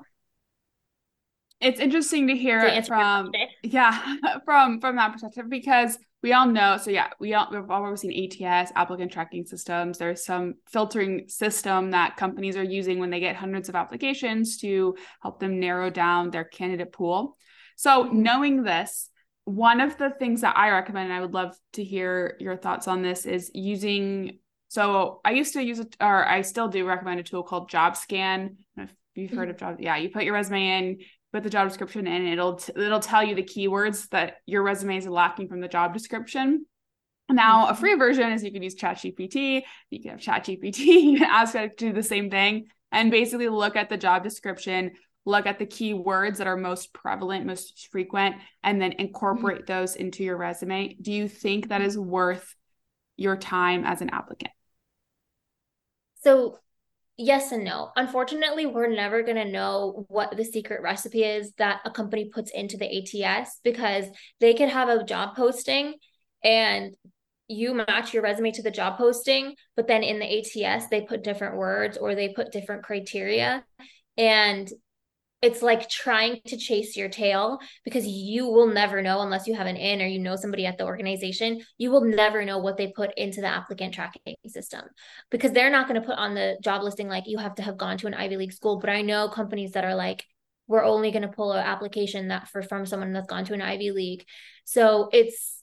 [1.60, 3.30] It's interesting to hear to from
[3.62, 7.96] yeah from from that perspective because we all know so yeah we all we've all
[7.96, 9.98] seen ats applicant tracking systems.
[9.98, 14.96] There's some filtering system that companies are using when they get hundreds of applications to
[15.20, 17.36] help them narrow down their candidate pool.
[17.76, 19.10] So knowing this
[19.44, 22.86] one of the things that i recommend and i would love to hear your thoughts
[22.86, 27.18] on this is using so i used to use it or i still do recommend
[27.18, 28.56] a tool called jobscan.
[28.76, 29.50] If you've heard mm-hmm.
[29.50, 30.98] of job yeah you put your resume in
[31.32, 34.96] put the job description in it'll t- it'll tell you the keywords that your resume
[34.96, 36.64] is lacking from the job description
[37.32, 37.80] now a mm-hmm.
[37.80, 41.76] free version is you can use ChatGPT, you can have ChatGPT, you can ask it
[41.78, 44.92] to do the same thing and basically look at the job description,
[45.24, 49.00] look at the keywords that are most prevalent, most frequent, and then mm-hmm.
[49.00, 49.72] incorporate mm-hmm.
[49.72, 50.96] those into your resume.
[51.00, 52.54] Do you think that is worth
[53.16, 54.52] your time as an applicant?
[56.22, 56.58] So
[57.16, 57.90] yes and no.
[57.96, 62.50] Unfortunately, we're never going to know what the secret recipe is that a company puts
[62.50, 64.06] into the ATS because
[64.40, 65.94] they could have a job posting
[66.44, 66.94] and
[67.48, 71.22] you match your resume to the job posting, but then in the ATS, they put
[71.22, 73.64] different words or they put different criteria.
[74.16, 74.68] And
[75.42, 79.66] it's like trying to chase your tail because you will never know unless you have
[79.66, 82.92] an in or you know somebody at the organization you will never know what they
[82.94, 84.82] put into the applicant tracking system
[85.30, 87.76] because they're not going to put on the job listing like you have to have
[87.76, 88.78] gone to an ivy league school.
[88.78, 90.24] But i know companies that are like
[90.68, 93.60] we're only going to pull an application that for from someone that's gone to an
[93.60, 94.24] ivy league.
[94.64, 95.61] So it's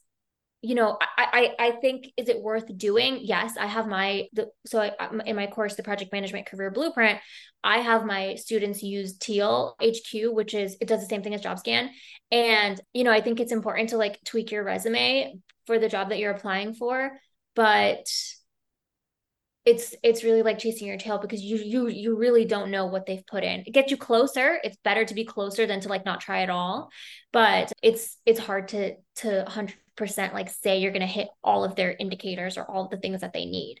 [0.62, 4.48] you know I, I i think is it worth doing yes i have my the,
[4.66, 4.92] so I,
[5.26, 7.18] in my course the project management career blueprint
[7.64, 11.42] i have my students use teal hq which is it does the same thing as
[11.42, 11.90] jobscan
[12.30, 15.34] and you know i think it's important to like tweak your resume
[15.66, 17.12] for the job that you're applying for
[17.54, 18.06] but
[19.66, 23.04] it's it's really like chasing your tail because you you you really don't know what
[23.04, 23.62] they've put in.
[23.66, 24.58] It gets you closer.
[24.64, 26.88] It's better to be closer than to like not try at all.
[27.30, 31.62] But it's it's hard to to 100 percent like say you're going to hit all
[31.62, 33.80] of their indicators or all of the things that they need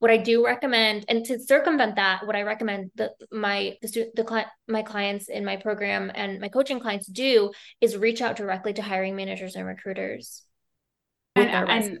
[0.00, 4.16] what I do recommend, and to circumvent that, what I recommend the my the student
[4.16, 7.52] the client my clients in my program and my coaching clients do
[7.82, 10.42] is reach out directly to hiring managers and recruiters.
[11.36, 11.98] And, and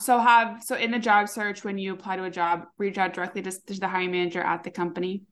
[0.00, 3.14] so have so in the job search when you apply to a job, reach out
[3.14, 5.22] directly to, to the hiring manager at the company.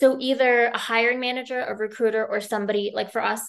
[0.00, 3.40] So either a hiring manager, a recruiter, or somebody like for us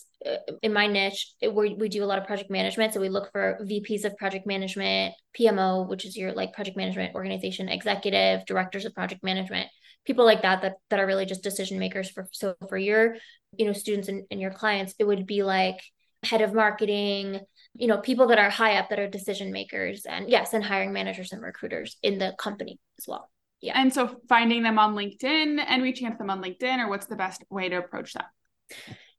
[0.62, 2.94] in my niche, it, we we do a lot of project management.
[2.94, 7.16] So we look for VPs of project management, PMO, which is your like project management
[7.16, 9.70] organization, executive, directors of project management,
[10.06, 12.28] people like that that that are really just decision makers for.
[12.32, 13.18] So for your
[13.58, 15.80] you know students and, and your clients, it would be like
[16.24, 17.40] head of marketing,
[17.76, 20.94] you know people that are high up that are decision makers, and yes, and hiring
[20.94, 23.30] managers and recruiters in the company as well.
[23.62, 23.74] Yeah.
[23.76, 27.08] And so finding them on LinkedIn and reaching out to them on LinkedIn, or what's
[27.08, 28.28] the best way to approach that?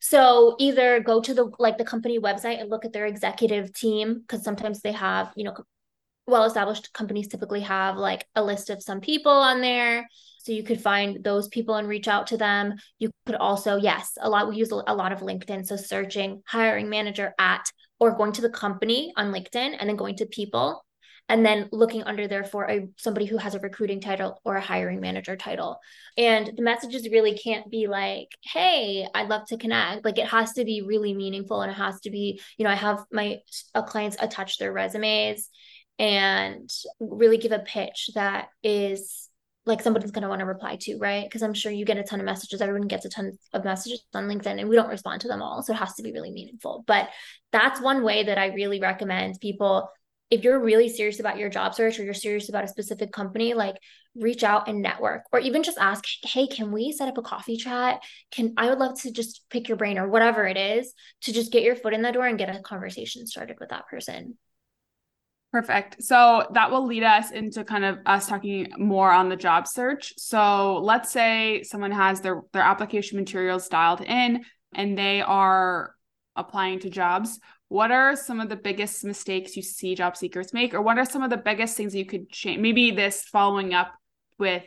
[0.00, 4.20] So either go to the like the company website and look at their executive team
[4.20, 5.56] because sometimes they have, you know,
[6.26, 10.06] well established companies typically have like a list of some people on there.
[10.38, 12.74] So you could find those people and reach out to them.
[12.98, 15.66] You could also, yes, a lot we use a lot of LinkedIn.
[15.66, 20.16] So searching hiring manager at or going to the company on LinkedIn and then going
[20.16, 20.84] to people
[21.28, 24.60] and then looking under there for a somebody who has a recruiting title or a
[24.60, 25.78] hiring manager title.
[26.16, 30.52] And the messages really can't be like, "Hey, I'd love to connect." Like it has
[30.54, 33.38] to be really meaningful and it has to be, you know, I have my
[33.74, 35.48] uh, clients attach their resumes
[35.98, 39.28] and really give a pitch that is
[39.68, 41.24] like somebody's going to want to reply to, right?
[41.24, 42.62] Because I'm sure you get a ton of messages.
[42.62, 45.62] Everyone gets a ton of messages on LinkedIn and we don't respond to them all.
[45.62, 46.84] So it has to be really meaningful.
[46.86, 47.10] But
[47.52, 49.90] that's one way that I really recommend people
[50.30, 53.54] if you're really serious about your job search or you're serious about a specific company,
[53.54, 53.76] like
[54.14, 57.56] reach out and network or even just ask, hey, can we set up a coffee
[57.56, 58.02] chat?
[58.30, 61.52] Can I would love to just pick your brain or whatever it is to just
[61.52, 64.36] get your foot in the door and get a conversation started with that person.
[65.50, 66.02] Perfect.
[66.02, 70.12] So that will lead us into kind of us talking more on the job search.
[70.18, 75.94] So let's say someone has their their application materials dialed in and they are
[76.36, 77.40] applying to jobs.
[77.68, 81.04] What are some of the biggest mistakes you see job seekers make or what are
[81.04, 82.60] some of the biggest things you could change?
[82.60, 83.92] Maybe this following up
[84.38, 84.62] with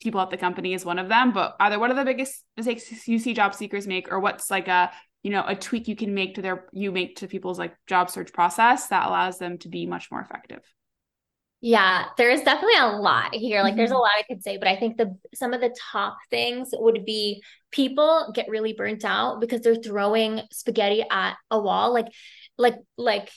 [0.00, 3.06] people at the company is one of them, but either what are the biggest mistakes
[3.06, 4.90] you see job seekers make or what's like a
[5.22, 8.10] you know a tweak you can make to their you make to people's like job
[8.10, 10.62] search process that allows them to be much more effective
[11.60, 13.78] yeah there's definitely a lot here like mm-hmm.
[13.78, 14.00] there's a mm-hmm.
[14.00, 17.42] lot i could say but i think the some of the top things would be
[17.70, 22.08] people get really burnt out because they're throwing spaghetti at a wall like
[22.56, 23.30] like like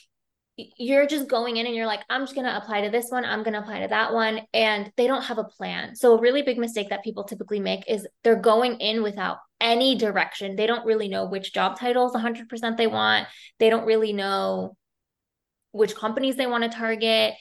[0.56, 3.24] you're just going in and you're like i'm just going to apply to this one
[3.24, 6.20] i'm going to apply to that one and they don't have a plan so a
[6.20, 10.66] really big mistake that people typically make is they're going in without any direction they
[10.66, 13.26] don't really know which job titles 100% they want
[13.58, 14.76] they don't really know
[15.72, 17.34] which companies they want to target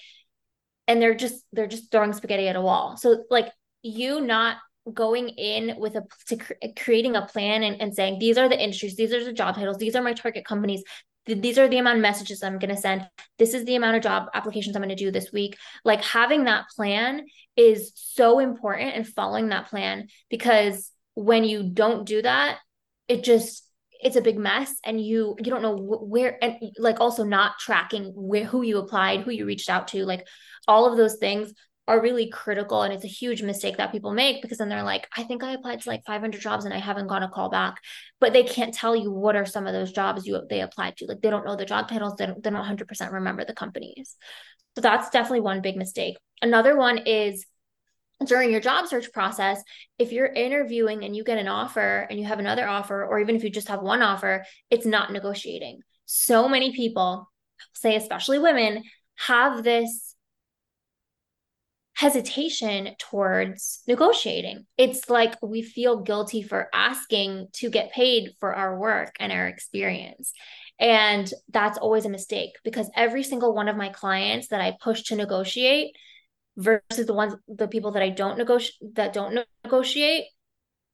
[0.88, 4.58] and they're just they're just throwing spaghetti at a wall so like you not
[4.94, 8.62] going in with a to cr- creating a plan and, and saying these are the
[8.62, 10.84] industries these are the job titles these are my target companies
[11.26, 13.08] these are the amount of messages I'm going to send.
[13.40, 15.58] This is the amount of job applications I'm going to do this week.
[15.86, 22.06] Like having that plan is so important and following that plan because when you don't
[22.06, 22.60] do that,
[23.08, 23.64] it just
[24.04, 28.12] it's a big mess and you you don't know where and like also not tracking
[28.16, 30.28] where who you applied, who you reached out to, like
[30.68, 31.54] all of those things
[31.88, 35.06] are really critical and it's a huge mistake that people make because then they're like
[35.18, 37.76] i think i applied to like 500 jobs and i haven't got a call back.
[38.22, 41.06] But they can't tell you what are some of those jobs you they applied to.
[41.06, 44.16] Like they don't know the job titles they don't, they don't 100% remember the companies.
[44.76, 46.16] So that's definitely one big mistake.
[46.42, 47.46] Another one is
[48.26, 49.62] during your job search process
[50.00, 53.36] if you're interviewing and you get an offer and you have another offer or even
[53.36, 57.30] if you just have one offer it's not negotiating so many people
[57.74, 58.84] say especially women
[59.16, 60.14] have this
[61.96, 64.66] hesitation towards negotiating.
[64.78, 69.48] It's like we feel guilty for asking to get paid for our work and our
[69.48, 70.34] experience.
[70.80, 75.04] And that's always a mistake because every single one of my clients that I push
[75.04, 75.96] to negotiate
[76.58, 80.26] versus the ones the people that I don't negotiate that don't negotiate,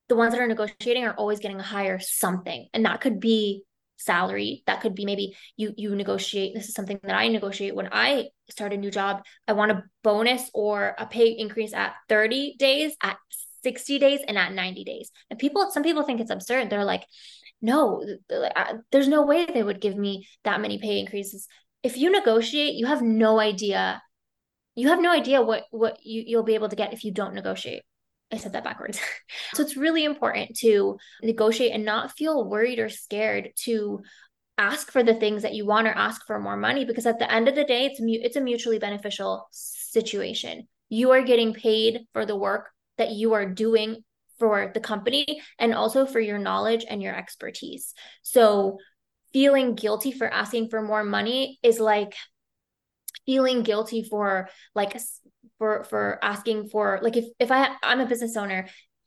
[0.08, 2.67] the ones that are negotiating are always getting a higher something.
[2.74, 3.63] And that could be
[4.00, 4.63] salary.
[4.65, 7.76] That could be maybe you you negotiate this is something that i negotiate.
[7.76, 11.93] When i start a new job i want a bonus or a pay increase at
[12.08, 13.17] 30 days at
[13.63, 15.12] 60 days and at 90 days.
[15.30, 16.69] And people some people think it's absurd.
[16.69, 17.06] They're like
[17.62, 18.04] no
[18.91, 21.48] there's no way they would give me that many pay increases.
[21.84, 24.02] If you negotiate you have no idea
[24.79, 27.33] you have no idea what what you, you'll be able to get if you don't
[27.33, 27.83] negotiate
[28.31, 28.99] I said that backwards.
[29.53, 34.03] so it's really important to negotiate and not feel worried or scared to
[34.57, 37.31] ask for the things that you want or ask for more money because at the
[37.31, 40.67] end of the day it's it's a mutually beneficial situation.
[40.89, 44.03] You are getting paid for the work that you are doing
[44.37, 47.93] for the company and also for your knowledge and your expertise.
[48.21, 48.77] So
[49.33, 52.15] feeling guilty for asking for more money is like
[53.29, 54.99] feeling guilty for like
[55.59, 58.65] for for asking for like if if I I'm a business owner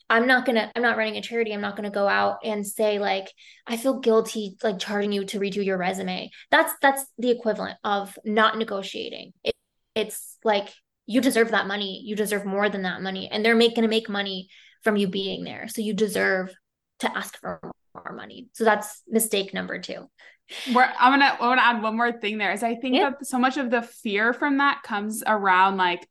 [0.09, 1.55] I'm not gonna, I'm not running a charity.
[1.55, 3.33] I'm not gonna go out and say like,
[3.67, 6.29] I feel guilty like charging you to redo your resume.
[6.51, 9.33] That's that's the equivalent of not negotiating.
[9.43, 9.55] It,
[9.95, 10.69] it's like
[11.07, 12.03] you deserve that money.
[12.05, 14.49] You deserve more than that money, and they're make, gonna make money
[14.83, 15.67] from you being there.
[15.69, 16.55] So you deserve
[16.99, 17.61] to ask for
[17.95, 18.49] more money.
[18.53, 20.11] So that's mistake number two.
[20.73, 23.11] Where I'm gonna, I want to add one more thing there is I think yeah.
[23.11, 26.07] that so much of the fear from that comes around like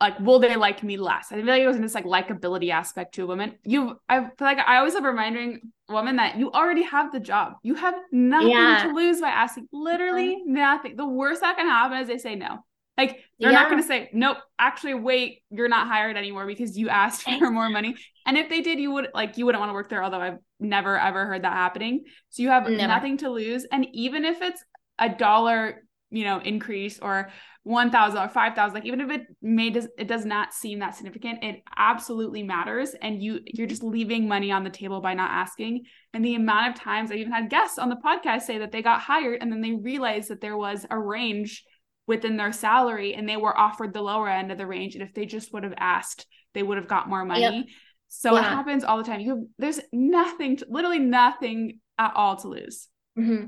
[0.00, 1.32] like will they like me less?
[1.32, 3.54] I feel like it was in this like likability aspect to a woman.
[3.64, 7.54] You I feel like I always have reminding women that you already have the job.
[7.62, 8.84] You have nothing yeah.
[8.84, 9.68] to lose by asking.
[9.72, 10.44] Literally uh-huh.
[10.46, 10.96] nothing.
[10.96, 12.58] The worst that can happen is they say no.
[12.96, 13.60] Like they're yeah.
[13.60, 14.38] not going to say nope.
[14.58, 17.96] Actually, wait, you're not hired anymore because you asked for more money.
[18.24, 20.02] And if they did, you would like you wouldn't want to work there.
[20.04, 22.04] Although I've never ever heard that happening.
[22.30, 22.86] So you have never.
[22.86, 23.66] nothing to lose.
[23.70, 24.62] And even if it's
[24.98, 27.30] a dollar, you know, increase or
[27.68, 31.44] 1000 or 5000 like even if it may does it does not seem that significant
[31.44, 35.82] it absolutely matters and you you're just leaving money on the table by not asking
[36.14, 38.80] and the amount of times i even had guests on the podcast say that they
[38.80, 41.62] got hired and then they realized that there was a range
[42.06, 45.12] within their salary and they were offered the lower end of the range and if
[45.12, 47.66] they just would have asked they would have got more money yep.
[48.08, 48.40] So yeah.
[48.40, 52.48] it happens all the time you have, there's nothing to, literally nothing at all to
[52.48, 52.88] lose
[53.18, 53.46] mm-hmm.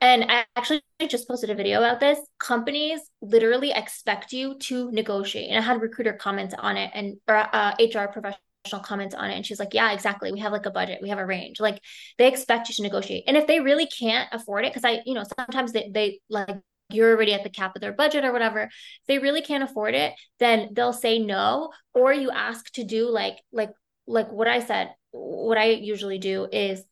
[0.00, 2.18] And I actually just posted a video about this.
[2.38, 5.48] Companies literally expect you to negotiate.
[5.48, 9.36] And I had recruiter comments on it and or, uh, HR professional comments on it.
[9.36, 10.30] And she's like, yeah, exactly.
[10.30, 11.58] We have like a budget, we have a range.
[11.58, 11.80] Like
[12.18, 13.24] they expect you to negotiate.
[13.26, 16.48] And if they really can't afford it, because I, you know, sometimes they, they like,
[16.90, 18.64] you're already at the cap of their budget or whatever.
[18.64, 23.08] If they really can't afford it, then they'll say no, or you ask to do
[23.08, 23.70] like, like,
[24.06, 26.82] like what I said, what I usually do is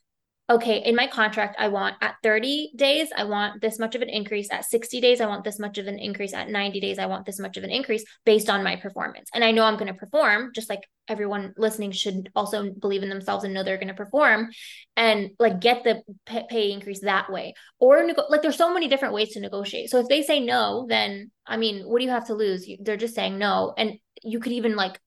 [0.50, 4.08] okay, in my contract, I want at 30 days, I want this much of an
[4.08, 4.48] increase.
[4.50, 6.34] At 60 days, I want this much of an increase.
[6.34, 9.30] At 90 days, I want this much of an increase based on my performance.
[9.34, 13.08] And I know I'm going to perform, just like everyone listening should also believe in
[13.08, 14.50] themselves and know they're going to perform
[14.96, 17.54] and like get the pay increase that way.
[17.78, 19.90] Or like there's so many different ways to negotiate.
[19.90, 22.68] So if they say no, then I mean, what do you have to lose?
[22.80, 23.74] they're just saying no.
[23.76, 25.00] And you could even like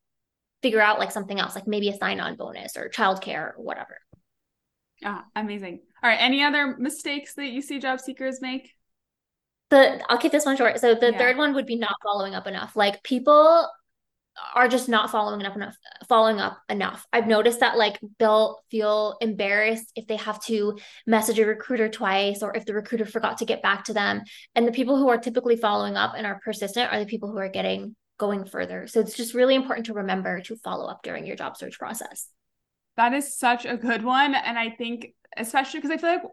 [0.66, 4.00] figure out like something else, like maybe a sign on bonus or childcare or whatever.
[5.04, 5.82] Ah, amazing.
[6.02, 6.20] All right.
[6.20, 8.72] Any other mistakes that you see job seekers make?
[9.70, 10.80] The I'll keep this one short.
[10.80, 11.20] So the yeah.
[11.20, 12.76] third one would be not following up enough.
[12.76, 13.70] Like people
[14.56, 15.78] are just not following up enough
[16.10, 21.40] following up enough i've noticed that like they'll feel embarrassed if they have to message
[21.40, 24.22] a recruiter twice or if the recruiter forgot to get back to them
[24.54, 27.38] and the people who are typically following up and are persistent are the people who
[27.38, 31.26] are getting going further so it's just really important to remember to follow up during
[31.26, 32.30] your job search process
[32.98, 34.36] that is such a good one.
[34.36, 36.24] And I think, especially because I feel like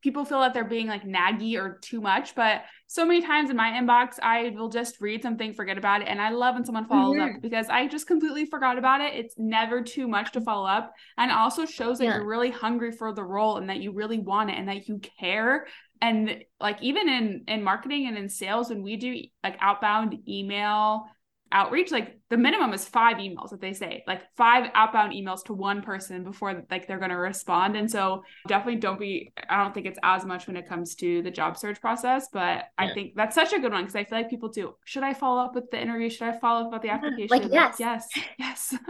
[0.00, 3.56] people feel that they're being like naggy or too much, but so many times in
[3.56, 6.08] my inbox, I will just read something, forget about it.
[6.08, 7.36] And I love when someone follows mm-hmm.
[7.36, 9.14] up because I just completely forgot about it.
[9.14, 10.94] It's never too much to follow up.
[11.18, 12.16] And also shows that yeah.
[12.16, 15.00] you're really hungry for the role and that you really want it and that you
[15.20, 15.66] care.
[16.00, 21.06] And like even in in marketing and in sales, when we do like outbound email
[21.52, 25.54] outreach like the minimum is five emails that they say like five outbound emails to
[25.54, 27.76] one person before like they're going to respond.
[27.76, 31.22] And so definitely don't be i don't think it's as much when it comes to
[31.22, 32.62] the job search process but yeah.
[32.78, 34.74] i think that's such a good one because i feel like people do.
[34.84, 36.10] Should i follow up with the interview?
[36.10, 37.28] Should i follow up with the application?
[37.30, 37.76] Like yes.
[37.78, 38.74] yes yes.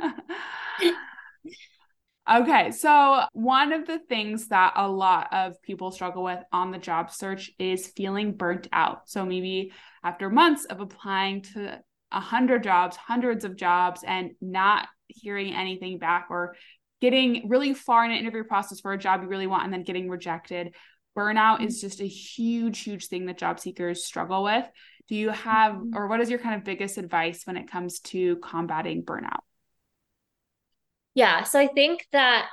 [2.31, 6.77] Okay, so one of the things that a lot of people struggle with on the
[6.77, 9.09] job search is feeling burnt out.
[9.09, 9.73] So maybe
[10.05, 11.81] after months of applying to
[12.13, 16.55] a hundred jobs, hundreds of jobs, and not hearing anything back or
[17.01, 19.85] getting really far in an interview process for a job you really want and then
[19.85, 20.75] getting rejected.
[21.17, 24.65] Burnout is just a huge, huge thing that job seekers struggle with.
[25.09, 25.97] Do you have, mm-hmm.
[25.97, 29.41] or what is your kind of biggest advice when it comes to combating burnout?
[31.15, 31.43] Yeah.
[31.45, 32.49] So I think that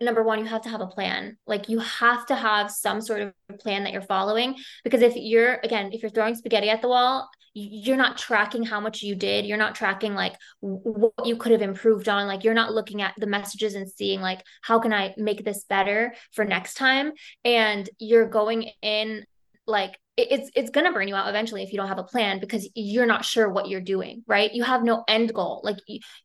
[0.00, 1.38] number one, you have to have a plan.
[1.46, 4.56] Like you have to have some sort of plan that you're following.
[4.84, 7.28] Because if you're, again, if you're throwing spaghetti at the wall,
[7.58, 9.46] you're not tracking how much you did.
[9.46, 12.26] You're not tracking like what you could have improved on.
[12.26, 15.64] Like you're not looking at the messages and seeing like, how can I make this
[15.64, 17.12] better for next time?
[17.46, 19.24] And you're going in
[19.66, 22.40] like it's it's going to burn you out eventually if you don't have a plan
[22.40, 25.76] because you're not sure what you're doing right you have no end goal like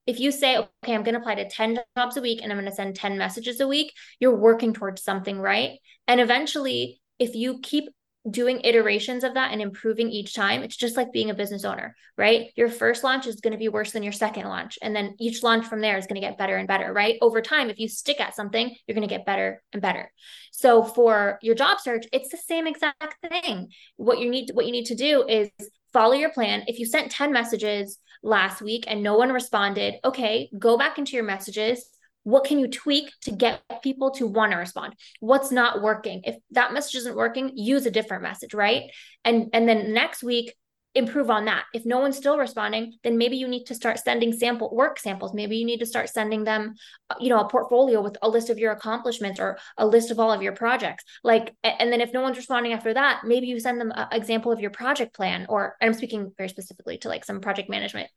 [0.05, 2.57] if you say okay i'm going to apply to 10 jobs a week and i'm
[2.57, 7.35] going to send 10 messages a week you're working towards something right and eventually if
[7.35, 7.89] you keep
[8.29, 10.61] doing iterations of that and improving each time.
[10.61, 12.51] It's just like being a business owner right?
[12.55, 15.43] Your first launch is going to be worse than your second launch and then each
[15.43, 17.17] launch from there is going to get better and better right?
[17.21, 20.11] Over time if you stick at something you're going to get better and better.
[20.51, 23.69] So for your job search it's the same exact thing.
[23.95, 25.49] What you need what you need to do is
[25.93, 26.63] follow your plan.
[26.67, 31.13] If you sent 10 messages last week and no one responded okay go back into
[31.13, 31.89] your messages
[32.23, 34.95] what can you tweak to get people to want to respond?
[35.19, 36.21] What's not working?
[36.23, 38.83] If that message isn't working use a different message right?
[39.25, 40.53] And and then next week
[40.93, 41.63] improve on that.
[41.73, 45.33] If no one's still responding then maybe you need to start sending sample work samples.
[45.33, 46.75] Maybe you need to start sending them
[47.09, 50.19] uh, you know a portfolio with a list of your accomplishments or a list of
[50.19, 51.03] all of your projects.
[51.23, 54.51] Like and then if no one's responding after that maybe you send them an example
[54.51, 58.09] of your project plan or i'm speaking very specifically to like some project management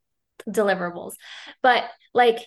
[0.48, 1.12] deliverables.
[1.62, 2.38] But like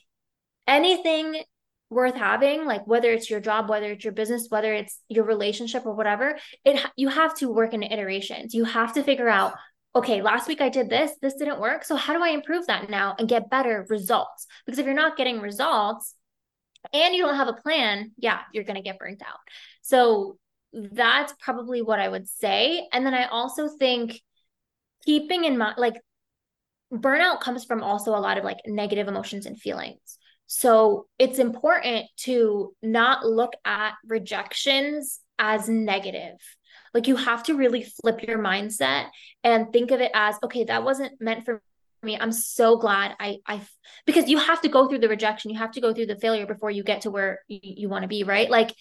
[0.68, 1.44] anything
[1.90, 5.86] worth having like whether it's your job whether it's your business whether it's your relationship
[5.86, 8.54] or whatever it you have to work in iterations.
[8.54, 9.54] You have to figure out
[9.96, 12.90] okay last week i did this this didn't work so how do i improve that
[12.90, 14.48] now and get better results?
[14.66, 16.14] Because if you're not getting results
[16.94, 19.40] and you don't have a plan yeah you're going to get burnt out.
[19.82, 20.38] So
[20.74, 22.86] that's probably what i would say.
[22.92, 24.22] And then i also think
[25.06, 25.96] keeping in mind like
[26.92, 30.17] burnout comes from also a lot of like negative emotions and feelings.
[30.48, 36.38] So it's important to not look at rejections as negative.
[36.94, 39.08] Like you have to really flip your mindset
[39.44, 41.62] and think of it as okay, that wasn't meant for
[42.02, 42.18] me.
[42.20, 43.62] I'm so glad I I
[44.06, 46.48] because you have to go through the rejection, you have to go through the failure
[46.48, 48.50] before you get to where you, you want to be, right?
[48.50, 48.74] Like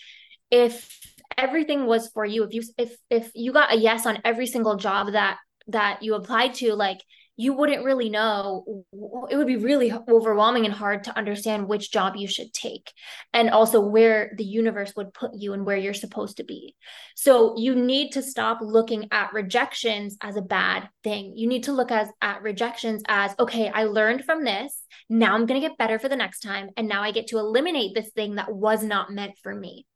[0.50, 0.98] if
[1.36, 4.76] everything was for you, if you if if you got a yes on every single
[4.76, 5.38] job that
[5.68, 7.00] that you applied to, like
[7.36, 8.84] you wouldn't really know
[9.30, 12.92] it would be really overwhelming and hard to understand which job you should take
[13.34, 16.74] and also where the universe would put you and where you're supposed to be.
[17.14, 21.34] So you need to stop looking at rejections as a bad thing.
[21.36, 24.82] You need to look as at rejections as okay i learned from this.
[25.10, 26.70] Now i'm going to get better for the next time.
[26.76, 29.86] And now i get to eliminate this thing that was not meant for me.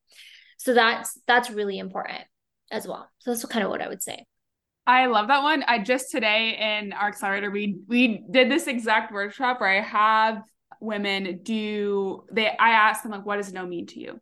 [0.58, 2.22] So that's that's really important
[2.70, 3.08] as well.
[3.18, 4.26] So that's kind of what i would say
[4.86, 5.62] I love that one.
[5.66, 10.42] I just today in our accelerator, we we did this exact workshop where I have
[10.80, 14.20] women do they I ask them like what does no mean to you?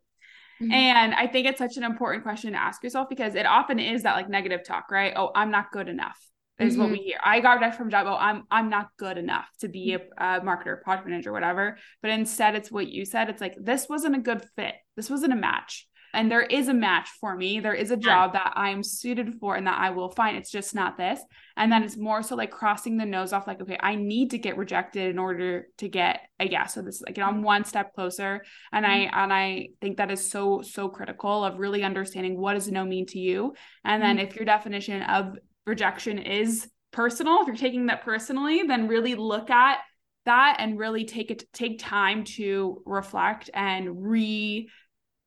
[0.61, 0.71] Mm-hmm.
[0.71, 4.03] And I think it's such an important question to ask yourself because it often is
[4.03, 5.13] that like negative talk, right?
[5.15, 6.19] Oh, I'm not good enough
[6.59, 6.81] is mm-hmm.
[6.81, 7.19] what we hear.
[7.23, 8.05] I got that from job.
[8.07, 11.77] Oh, I'm I'm not good enough to be a, a marketer, product manager, whatever.
[12.01, 13.29] But instead, it's what you said.
[13.29, 14.75] It's like this wasn't a good fit.
[14.95, 17.59] This wasn't a match and there is a match for me.
[17.59, 20.37] There is a job that i'm suited for and that i will find.
[20.37, 21.21] It's just not this.
[21.57, 24.37] And then it's more so like crossing the nose off like okay i need to
[24.37, 27.43] get rejected in order to get a yes so this is like you know, i'm
[27.43, 28.43] one step closer.
[28.71, 29.19] And i mm-hmm.
[29.19, 33.05] and i think that is so so critical of really understanding what does no mean
[33.07, 33.53] to you.
[33.83, 34.27] And then mm-hmm.
[34.27, 39.51] if your definition of rejection is personal if you're taking that personally then really look
[39.51, 39.79] at
[40.25, 44.69] that and really take it take time to reflect and re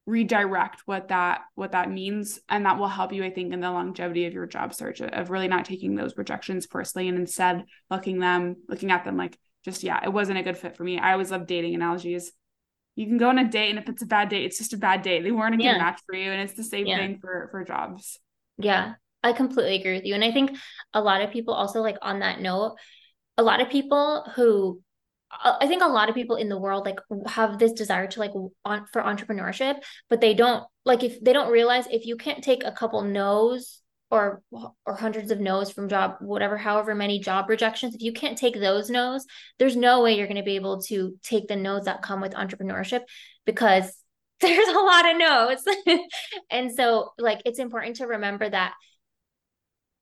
[0.06, 2.40] redirect what that what that means.
[2.48, 5.06] And that will help you i think in the longevity of your job search uh,
[5.06, 9.38] of really not taking those rejections personally and instead looking them looking at them like
[9.64, 10.98] just yeah it wasn't a good fit for me.
[10.98, 12.32] I always love dating analogies.
[12.94, 14.78] You can go on a date and if it's a bad date it's just a
[14.78, 15.22] bad date.
[15.22, 15.78] They weren't a good yeah.
[15.78, 16.98] match for you and it's the same yeah.
[16.98, 18.18] thing for for jobs.
[18.58, 18.94] Yeah
[19.24, 20.14] i completely agree with you.
[20.14, 20.56] And i think
[20.92, 22.76] a lot of people also like on that note
[23.38, 24.82] a lot of people who
[25.32, 28.32] I think a lot of people in the world like have this desire to like
[28.64, 29.76] on for entrepreneurship,
[30.10, 33.80] but they don't like if they don't realize if you can't take a couple no's
[34.10, 38.36] or or hundreds of no's from job whatever however many job rejections if you can't
[38.36, 39.24] take those no's
[39.58, 42.34] there's no way you're going to be able to take the no's that come with
[42.34, 43.00] entrepreneurship
[43.46, 43.90] because
[44.42, 45.64] there's a lot of no's.
[46.50, 48.74] And so like it's important to remember that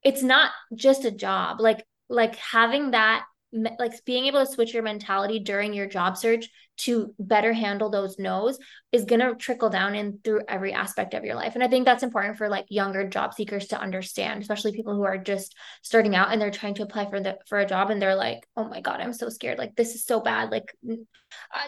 [0.02, 1.60] it's not just a job.
[1.60, 6.48] Like like having that like being able to switch your mentality during your job search
[6.76, 8.58] to better handle those no's
[8.92, 11.54] is going to trickle down in through every aspect of your life.
[11.54, 15.02] And i think that's important for like younger job seekers to understand especially people who
[15.02, 18.00] are just starting out and they're trying to apply for the for a job and
[18.00, 19.58] they're like oh my god i'm so scared.
[19.58, 20.50] Like this is so bad.
[20.50, 20.96] Like uh,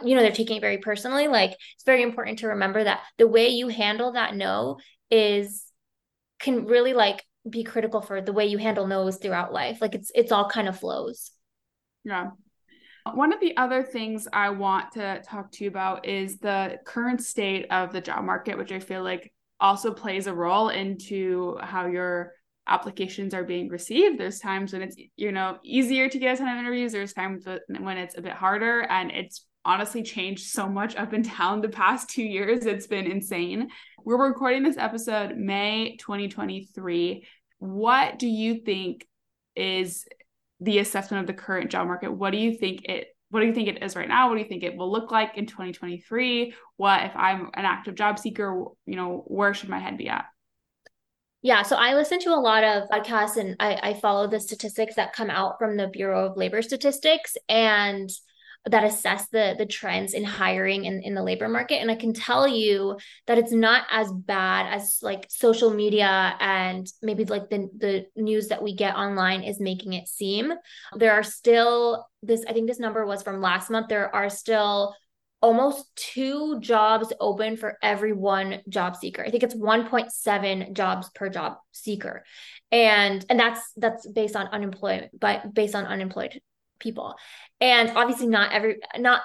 [0.04, 1.26] you know they're taking it very personally.
[1.26, 4.78] Like it's very important to remember that the way you handle that no
[5.10, 5.64] is
[6.38, 9.80] can really like be critical for the way you handle no's throughout life.
[9.80, 11.32] Like it's it's all kind of flows
[12.04, 12.30] yeah.
[13.14, 17.20] One of the other things I want to talk to you about is the current
[17.20, 21.86] state of the job market, which I feel like also plays a role into how
[21.86, 22.32] your
[22.68, 24.18] applications are being received.
[24.18, 26.92] There's times when it's, you know, easier to get a ton of interviews.
[26.92, 28.82] There's times when it's a bit harder.
[28.82, 32.66] And it's honestly changed so much up and down the past two years.
[32.66, 33.68] It's been insane.
[34.04, 37.26] We're recording this episode May 2023.
[37.58, 39.06] What do you think
[39.56, 40.04] is
[40.62, 42.12] the assessment of the current job market.
[42.12, 44.28] What do you think it what do you think it is right now?
[44.28, 46.52] What do you think it will look like in 2023?
[46.76, 50.26] What if I'm an active job seeker, you know, where should my head be at?
[51.40, 54.96] Yeah, so I listen to a lot of podcasts and I, I follow the statistics
[54.96, 57.36] that come out from the Bureau of Labor Statistics.
[57.48, 58.10] And
[58.66, 62.12] that assess the the trends in hiring in, in the labor market and i can
[62.12, 62.96] tell you
[63.26, 68.48] that it's not as bad as like social media and maybe like the the news
[68.48, 70.52] that we get online is making it seem
[70.96, 74.94] there are still this i think this number was from last month there are still
[75.40, 79.24] almost two jobs open for every one job seeker.
[79.24, 82.24] I think it's 1.7 jobs per job seeker.
[82.70, 86.40] And and that's that's based on unemployment, but based on unemployed
[86.82, 87.14] people.
[87.60, 89.22] And obviously not every not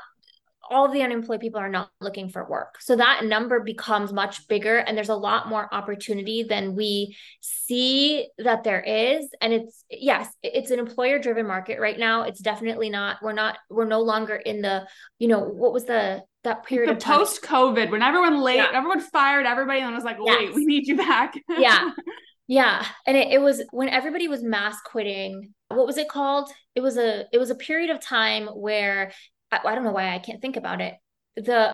[0.70, 2.76] all the unemployed people are not looking for work.
[2.82, 8.28] So that number becomes much bigger and there's a lot more opportunity than we see
[8.38, 9.30] that there is.
[9.42, 12.24] And it's yes, it's an employer driven market right now.
[12.24, 14.88] It's definitely not we're not we're no longer in the,
[15.20, 18.72] you know, what was the that period the of post COVID when everyone late, yeah.
[18.74, 20.56] everyone fired everybody and was like, wait, yes.
[20.56, 21.34] we need you back.
[21.50, 21.92] yeah.
[22.50, 22.86] Yeah.
[23.06, 26.50] And it, it was when everybody was mass quitting, what was it called?
[26.76, 29.12] It was a it was a period of time where
[29.52, 30.96] I, I don't know why I can't think about it.
[31.36, 31.74] The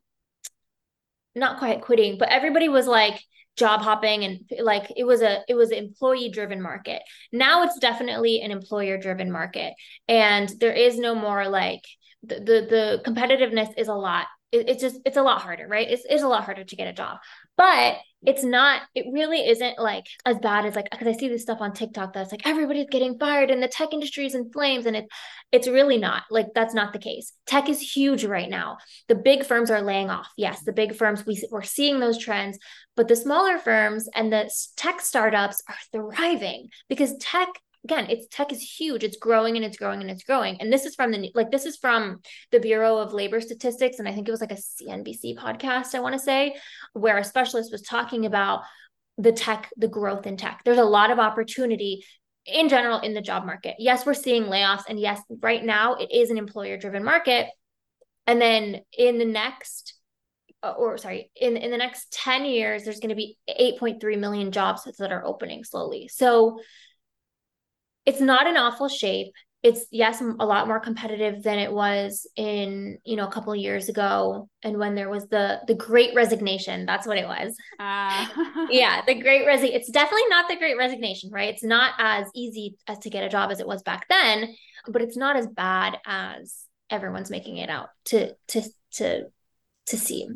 [1.35, 3.19] not quite quitting, but everybody was like
[3.55, 7.01] job hopping and like it was a it was an employee driven market.
[7.31, 9.73] Now it's definitely an employer driven market.
[10.07, 11.81] And there is no more like
[12.23, 15.89] the the, the competitiveness is a lot it, it's just it's a lot harder right?
[15.89, 17.17] It's, it's a lot harder to get a job.
[17.57, 21.41] But it's not it really isn't like as bad as like because i see this
[21.41, 24.85] stuff on tiktok that's like everybody's getting fired and the tech industry is in flames
[24.85, 25.09] and it's
[25.51, 27.33] it's really not like that's not the case.
[27.45, 28.77] Tech is huge right now.
[29.07, 30.29] The big firms are laying off.
[30.37, 32.57] Yes the big firms we, we're seeing those trends
[32.95, 37.49] but the smaller firms and the tech startups are thriving because tech
[37.83, 39.03] again it's tech is huge.
[39.03, 40.59] It's growing and it's growing and it's growing.
[40.61, 42.19] And this is from the like this is from
[42.51, 43.99] the bureau of labor statistics.
[43.99, 46.55] And i think it was like a cnbc podcast i want to say
[46.93, 48.61] where a specialist was talking about
[49.17, 50.61] the tech the growth in tech.
[50.65, 52.03] There's a lot of opportunity
[52.45, 53.75] in general in the job market.
[53.79, 54.83] Yes we're seeing layoffs.
[54.87, 57.47] And yes right now it is an employer driven market.
[58.25, 59.95] And then in the next
[60.63, 64.51] uh, or sorry in in the next 10 years there's going to be 8.3 million
[64.51, 66.07] jobs that are opening slowly.
[66.07, 66.59] So
[68.05, 69.33] it's not an awful shape.
[69.61, 73.59] It's yes, a lot more competitive than it was in you know a couple of
[73.59, 76.85] years ago, and when there was the the Great Resignation.
[76.85, 77.55] That's what it was.
[77.79, 78.27] Uh.
[78.69, 79.79] yeah, the Great Resignation.
[79.79, 81.53] It's definitely not the Great Resignation, right?
[81.53, 84.53] It's not as easy as to get a job as it was back then,
[84.87, 88.63] but it's not as bad as everyone's making it out to to
[88.95, 89.27] to
[89.87, 90.27] to see.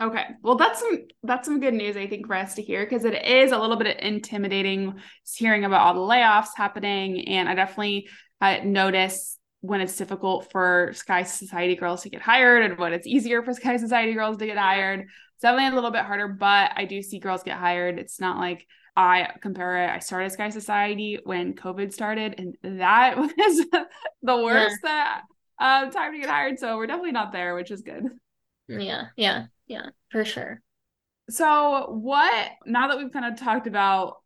[0.00, 0.24] Okay.
[0.42, 3.24] Well, that's some that's some good news I think for us to hear because it
[3.24, 4.94] is a little bit intimidating
[5.34, 8.08] hearing about all the layoffs happening and I definitely
[8.42, 13.06] uh, notice when it's difficult for Sky Society girls to get hired and when it's
[13.06, 15.00] easier for Sky Society girls to get hired.
[15.00, 17.98] It's definitely a little bit harder, but I do see girls get hired.
[17.98, 18.66] It's not like
[18.96, 19.90] I compare it.
[19.90, 23.66] I started Sky Society when COVID started, and that was
[24.22, 25.20] the worst yeah.
[25.58, 26.58] uh, time to get hired.
[26.58, 28.04] So we're definitely not there, which is good.
[28.68, 29.46] Yeah, yeah.
[29.66, 30.62] Yeah, for sure.
[31.28, 34.18] So, what now that we've kind of talked about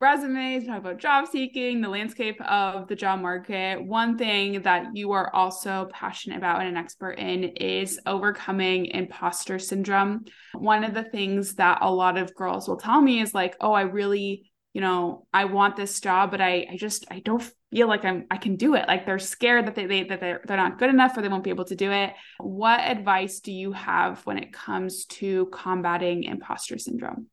[0.00, 5.10] resumes, talk about job seeking, the landscape of the job market, one thing that you
[5.12, 10.24] are also passionate about and an expert in is overcoming imposter syndrome.
[10.54, 13.72] One of the things that a lot of girls will tell me is like, "Oh,
[13.72, 17.88] I really you know, I want this job, but I, I just, I don't feel
[17.88, 18.86] like I'm, I can do it.
[18.86, 21.44] Like they're scared that they, they that they're, they're not good enough or they won't
[21.44, 22.12] be able to do it.
[22.38, 27.26] What advice do you have when it comes to combating imposter syndrome?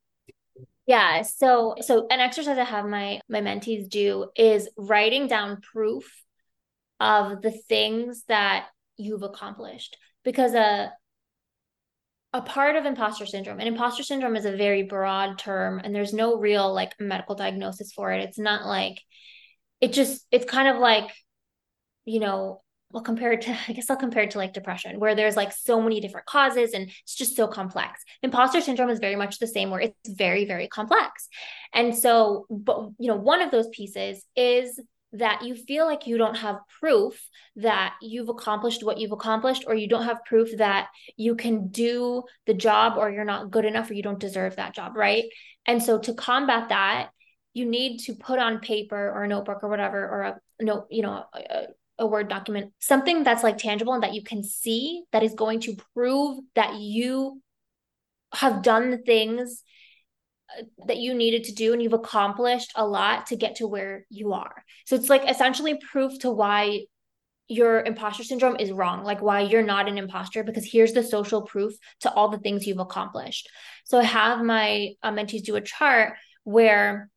[0.88, 1.24] Yeah.
[1.24, 6.06] So, so an exercise I have my, my mentees do is writing down proof
[7.00, 8.68] of the things that
[8.98, 10.92] you've accomplished because a,
[12.36, 16.14] a part of imposter syndrome and imposter syndrome is a very broad term and there's
[16.14, 18.22] no real like medical diagnosis for it.
[18.26, 19.02] It's not like
[19.80, 21.10] it just it's kind of like
[22.04, 22.62] you know
[22.92, 25.82] well compared to i guess i'll compare it to like depression where there's like so
[25.82, 28.04] many different causes and it's just so complex.
[28.22, 31.30] Imposter syndrome is very much the same where it's very very complex.
[31.74, 34.78] And so but you know one of those pieces is
[35.18, 39.76] that you feel like you don't have proof that you've accomplished what you've accomplished, or
[39.76, 43.89] you don't have proof that you can do the job, or you're not good enough,
[43.89, 45.26] or you don't deserve that job, right?
[45.66, 47.09] And so to combat that,
[47.53, 50.22] you need to put on paper or a notebook or whatever, or
[50.59, 51.68] a note, you know, a,
[51.99, 55.61] a Word document, something that's like tangible and that you can see that is going
[55.61, 57.41] to prove that you
[58.34, 59.63] have done the things
[60.88, 64.34] that you needed to do and you've accomplished a lot to get to where you
[64.34, 64.64] are.
[64.86, 66.86] So it's like essentially proof to why
[67.47, 71.43] your imposter syndrome is wrong, like why you're not an imposter, because here's the social
[71.43, 73.49] proof to all the things you've accomplished.
[73.84, 77.10] So I have my uh, mentees do a chart where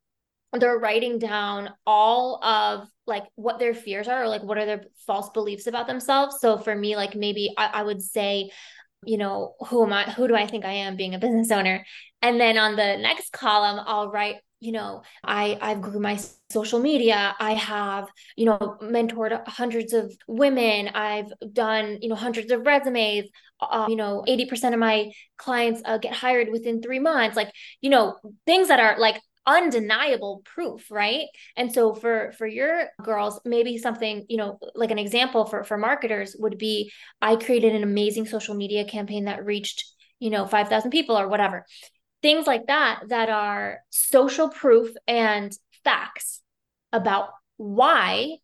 [0.52, 4.84] they're writing down all of like what their fears are or like what are their
[5.06, 6.40] false beliefs about themselves.
[6.40, 8.50] So for me, like maybe I, I would say,
[9.04, 10.04] you know, who am I?
[10.12, 11.84] Who do I think I am being a business owner?
[12.22, 16.18] And then on the next column, I'll write, you know, I I've grew my
[16.50, 17.34] social media.
[17.38, 20.88] I have, you know, mentored hundreds of women.
[20.88, 23.26] I've done, you know, hundreds of resumes.
[23.60, 27.36] Uh, you know, 80% of my clients uh, get hired within three months.
[27.36, 31.26] Like, you know, things that are like undeniable proof right?
[31.56, 35.78] And so for for your girls maybe something you know like an example for for
[35.78, 36.92] marketers would be
[37.22, 39.84] i created an amazing social media campaign that reached
[40.18, 41.64] you know 5000 people or whatever.
[42.20, 46.42] Things like that that are social proof and facts
[46.92, 48.38] about why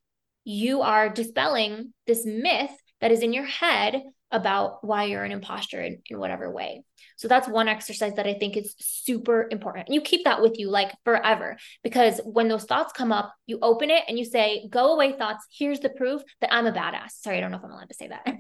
[0.44, 4.00] you are dispelling this myth that is in your head
[4.34, 6.82] about why you're an imposter in, in whatever way.
[7.16, 9.86] So that's one exercise that I think is super important.
[9.86, 13.60] And you keep that with you like forever because when those thoughts come up, you
[13.62, 15.46] open it and you say, go away thoughts.
[15.56, 17.12] Here's the proof that I'm a badass.
[17.20, 18.26] Sorry, I don't know if I'm allowed to say that.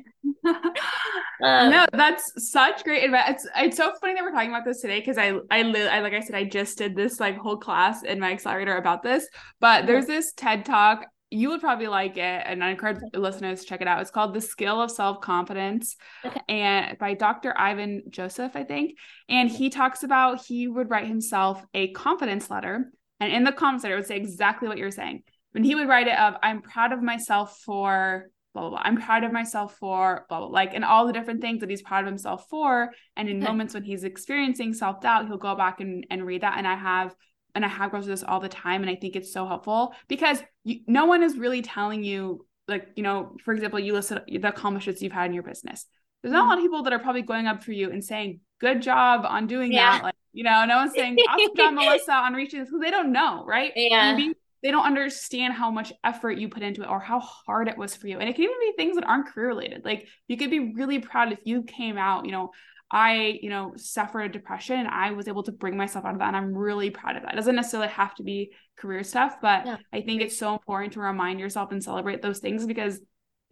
[1.44, 3.24] um, no, that's such great advice.
[3.28, 6.12] It's, it's so funny that we're talking about this today because I, I, I, like
[6.12, 9.28] I said, I just did this like whole class in my accelerator about this,
[9.60, 13.66] but there's this TED talk you would probably like it and i encourage listeners to
[13.66, 14.00] check it out.
[14.00, 16.40] It's called the skill of self-confidence okay.
[16.48, 18.96] and by dr ivan joseph i think
[19.28, 23.84] and he talks about he would write himself a confidence letter and in the confidence
[23.84, 25.22] letter it would say exactly what you're saying.
[25.52, 28.82] When he would write it of i'm proud of myself for blah blah blah.
[28.82, 31.82] I'm proud of myself for blah blah like and all the different things that he's
[31.82, 33.46] proud of himself for and in okay.
[33.46, 37.14] moments when he's experiencing self-doubt he'll go back and, and read that and i have
[37.54, 39.94] and I have girls do this all the time, and I think it's so helpful
[40.08, 44.22] because you, no one is really telling you, like, you know, for example, you listed
[44.26, 45.86] the accomplishments you've had in your business.
[46.22, 48.40] There's not a lot of people that are probably going up for you and saying,
[48.60, 49.98] "Good job on doing yeah.
[49.98, 52.90] that." Like, you know, no one's saying, "Awesome job, Melissa, on reaching this," because they
[52.90, 53.72] don't know, right?
[53.76, 54.12] Yeah.
[54.14, 54.34] Maybe
[54.64, 57.94] they don't understand how much effort you put into it or how hard it was
[57.94, 58.18] for you.
[58.18, 59.84] And it can even be things that aren't career related.
[59.84, 62.50] Like you could be really proud if you came out, you know,
[62.94, 66.20] I, you know, suffered a depression and I was able to bring myself out of
[66.20, 66.28] that.
[66.28, 67.32] And I'm really proud of that.
[67.32, 69.78] It doesn't necessarily have to be career stuff, but yeah.
[69.92, 73.00] I think it's so important to remind yourself and celebrate those things because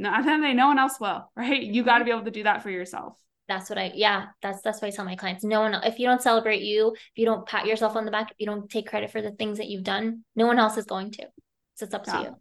[0.01, 1.61] at the end of no one else will, right?
[1.61, 3.15] You got to be able to do that for yourself.
[3.49, 5.43] That's what I, yeah, that's, that's what I tell my clients.
[5.43, 8.31] No one, if you don't celebrate you, if you don't pat yourself on the back,
[8.31, 10.85] if you don't take credit for the things that you've done, no one else is
[10.85, 11.27] going to.
[11.75, 12.13] So it's up yeah.
[12.13, 12.37] to you.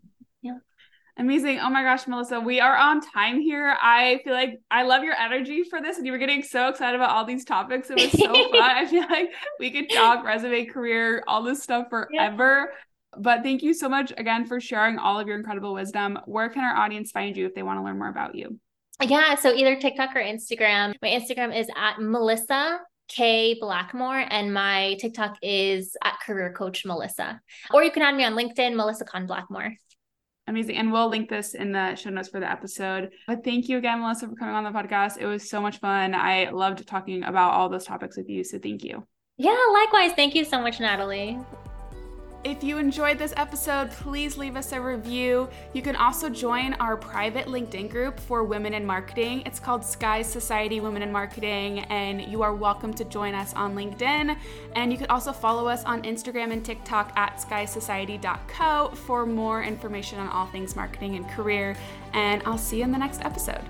[1.21, 1.59] Amazing.
[1.59, 3.77] Oh my gosh, Melissa, we are on time here.
[3.79, 6.95] I feel like I love your energy for this, and you were getting so excited
[6.95, 7.91] about all these topics.
[7.91, 8.59] It was so fun.
[8.59, 12.71] I feel like we could talk resume, career, all this stuff forever.
[12.71, 13.19] Yeah.
[13.19, 16.17] But thank you so much again for sharing all of your incredible wisdom.
[16.25, 18.59] Where can our audience find you if they want to learn more about you?
[18.99, 20.95] Yeah, so either TikTok or Instagram.
[21.03, 27.39] My Instagram is at Melissa K Blackmore, and my TikTok is at Career Coach Melissa.
[27.71, 29.75] Or you can add me on LinkedIn, Melissa Khan Blackmore.
[30.51, 30.75] Amazing.
[30.75, 33.11] And we'll link this in the show notes for the episode.
[33.25, 35.17] But thank you again, Melissa, for coming on the podcast.
[35.17, 36.13] It was so much fun.
[36.13, 38.43] I loved talking about all those topics with you.
[38.43, 39.07] So thank you.
[39.37, 40.11] Yeah, likewise.
[40.11, 41.39] Thank you so much, Natalie.
[42.43, 45.47] If you enjoyed this episode, please leave us a review.
[45.73, 49.43] You can also join our private LinkedIn group for women in marketing.
[49.45, 53.75] It's called Sky Society Women in Marketing, and you are welcome to join us on
[53.75, 54.35] LinkedIn.
[54.75, 60.17] And you can also follow us on Instagram and TikTok at skysociety.co for more information
[60.17, 61.75] on all things marketing and career.
[62.13, 63.61] And I'll see you in the next episode.